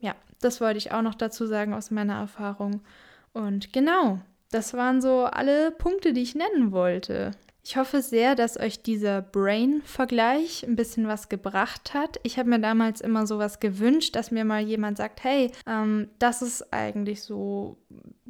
Ja, 0.00 0.14
das 0.40 0.60
wollte 0.60 0.78
ich 0.78 0.92
auch 0.92 1.02
noch 1.02 1.14
dazu 1.14 1.46
sagen 1.46 1.74
aus 1.74 1.90
meiner 1.90 2.18
Erfahrung. 2.18 2.80
Und 3.32 3.72
genau, 3.72 4.20
das 4.50 4.74
waren 4.74 5.00
so 5.00 5.24
alle 5.24 5.70
Punkte, 5.70 6.12
die 6.12 6.22
ich 6.22 6.34
nennen 6.34 6.72
wollte. 6.72 7.32
Ich 7.68 7.76
hoffe 7.76 8.00
sehr, 8.00 8.34
dass 8.34 8.58
euch 8.58 8.82
dieser 8.82 9.20
Brain-Vergleich 9.20 10.64
ein 10.66 10.74
bisschen 10.74 11.06
was 11.06 11.28
gebracht 11.28 11.92
hat. 11.92 12.18
Ich 12.22 12.38
habe 12.38 12.48
mir 12.48 12.60
damals 12.60 13.02
immer 13.02 13.26
sowas 13.26 13.60
gewünscht, 13.60 14.16
dass 14.16 14.30
mir 14.30 14.46
mal 14.46 14.62
jemand 14.62 14.96
sagt, 14.96 15.22
hey, 15.22 15.50
ähm, 15.66 16.08
das 16.18 16.40
ist 16.40 16.72
eigentlich 16.72 17.22
so 17.22 17.76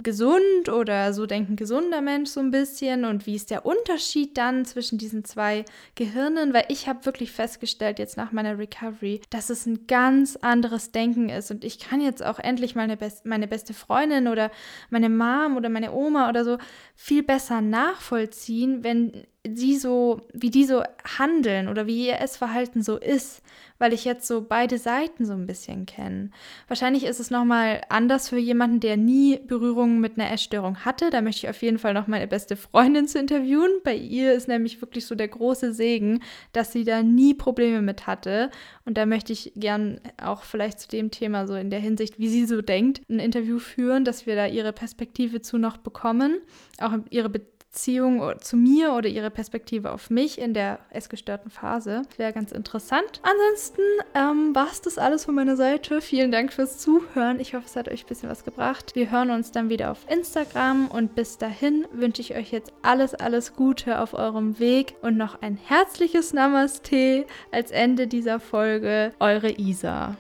gesund 0.02 0.68
oder 0.68 1.12
so 1.12 1.26
denkt 1.26 1.50
ein 1.50 1.56
gesunder 1.56 2.00
Mensch 2.00 2.30
so 2.30 2.40
ein 2.40 2.50
bisschen? 2.50 3.04
Und 3.04 3.26
wie 3.26 3.34
ist 3.34 3.50
der 3.50 3.66
Unterschied 3.66 4.37
dann 4.37 4.64
zwischen 4.64 4.98
diesen 4.98 5.24
zwei 5.24 5.64
Gehirnen, 5.94 6.52
weil 6.54 6.64
ich 6.68 6.88
habe 6.88 7.06
wirklich 7.06 7.32
festgestellt 7.32 7.98
jetzt 7.98 8.16
nach 8.16 8.32
meiner 8.32 8.58
Recovery, 8.58 9.20
dass 9.30 9.50
es 9.50 9.66
ein 9.66 9.87
ganz 9.87 10.37
anderes 10.37 10.92
Denken 10.92 11.28
ist. 11.28 11.50
Und 11.50 11.64
ich 11.64 11.78
kann 11.78 12.00
jetzt 12.00 12.24
auch 12.24 12.38
endlich 12.38 12.74
meine, 12.74 12.96
Best 12.96 13.26
meine 13.26 13.48
beste 13.48 13.74
Freundin 13.74 14.28
oder 14.28 14.50
meine 14.90 15.08
Mom 15.08 15.56
oder 15.56 15.68
meine 15.68 15.92
Oma 15.92 16.28
oder 16.28 16.44
so 16.44 16.58
viel 16.94 17.22
besser 17.22 17.61
nachvollziehen, 17.61 18.84
wenn 18.84 19.26
sie 19.46 19.77
so, 19.77 20.22
wie 20.33 20.51
die 20.51 20.64
so 20.64 20.83
handeln 21.18 21.68
oder 21.68 21.87
wie 21.87 22.07
ihr 22.07 22.20
Essverhalten 22.20 22.83
so 22.83 22.96
ist, 22.96 23.42
weil 23.79 23.92
ich 23.92 24.05
jetzt 24.05 24.27
so 24.27 24.44
beide 24.46 24.79
Seiten 24.79 25.24
so 25.24 25.33
ein 25.33 25.46
bisschen 25.46 25.87
kenne. 25.87 26.31
Wahrscheinlich 26.66 27.05
ist 27.05 27.20
es 27.20 27.31
nochmal 27.31 27.83
anders 27.88 28.29
für 28.29 28.38
jemanden, 28.38 28.81
der 28.81 28.96
nie 28.96 29.38
Berührung 29.38 30.01
mit 30.01 30.18
einer 30.18 30.33
Essstörung 30.33 30.85
hatte. 30.85 31.11
Da 31.11 31.22
möchte 31.22 31.46
ich 31.46 31.51
auf 31.51 31.62
jeden 31.62 31.79
Fall 31.79 31.94
noch 31.94 32.09
meine 32.09 32.27
beste 32.27 32.57
Freundin 32.57 33.07
zu 33.07 33.18
interviewen. 33.18 33.70
Bei 33.85 33.94
ihr 33.94 34.33
ist 34.33 34.48
nämlich 34.48 34.81
wirklich 34.81 35.07
so 35.07 35.14
der 35.14 35.29
große 35.29 35.72
Segen, 35.72 36.20
dass 36.53 36.72
sie 36.72 36.85
da 36.85 37.03
nie 37.03 37.35
Probleme 37.35 37.81
mit 37.81 38.07
hatte. 38.07 38.51
Und 38.85 38.98
da 38.98 39.07
möchte 39.07 39.33
ich 39.33 39.53
gern 39.55 40.01
auch 40.20 40.42
vielleicht 40.42 40.81
zu 40.81 40.88
dem 40.88 41.11
Thema 41.11 41.46
so 41.46 41.55
in 41.55 41.70
der 41.70 41.81
Hinsicht, 41.81 42.18
wie 42.18 42.29
sie 42.29 42.46
so 42.46 42.61
denkt, 42.61 43.03
ein 43.09 43.20
Interview 43.20 43.61
führen, 43.61 44.05
dass 44.05 44.27
wir 44.27 44.35
da 44.35 44.46
ihre 44.46 44.72
Perspektive 44.72 45.40
zu 45.40 45.59
noch 45.59 45.77
bekommen. 45.77 46.40
Auch 46.81 46.92
ihre 47.11 47.29
Beziehung 47.29 47.58
Beziehung 47.70 48.22
zu 48.40 48.57
mir 48.57 48.94
oder 48.94 49.09
ihre 49.09 49.31
Perspektive 49.31 49.92
auf 49.92 50.11
mich 50.11 50.40
in 50.40 50.54
der 50.54 50.78
essgestörten 50.90 51.50
Phase. 51.50 52.02
Wäre 52.16 52.33
ganz 52.33 52.50
interessant. 52.50 53.20
Ansonsten 53.22 53.83
ähm, 54.14 54.54
war 54.54 54.68
es 54.70 54.81
das 54.81 54.98
alles 54.98 55.24
von 55.24 55.35
meiner 55.35 55.57
Seite. 55.57 56.00
Vielen 56.00 56.33
Dank 56.33 56.52
fürs 56.52 56.78
Zuhören. 56.78 57.40
Ich 57.40 57.54
hoffe, 57.54 57.66
es 57.66 57.76
hat 57.76 57.88
euch 57.88 58.04
ein 58.04 58.09
bisschen 58.09 58.31
was 58.31 58.44
gebracht. 58.44 58.94
Wir 58.94 59.11
hören 59.11 59.31
uns 59.31 59.52
dann 59.52 59.68
wieder 59.68 59.90
auf 59.90 60.07
Instagram 60.11 60.88
und 60.88 61.14
bis 61.14 61.38
dahin 61.38 61.87
wünsche 61.92 62.22
ich 62.22 62.35
euch 62.35 62.52
jetzt 62.52 62.72
alles, 62.83 63.14
alles 63.14 63.54
Gute 63.54 64.00
auf 64.00 64.14
eurem 64.14 64.59
Weg 64.59 64.94
und 65.02 65.16
noch 65.16 65.42
ein 65.42 65.57
herzliches 65.57 66.33
Namaste 66.33 67.26
als 67.52 67.70
Ende 67.70 68.07
dieser 68.07 68.40
Folge. 68.40 69.12
Eure 69.20 69.50
Isa. 69.50 70.16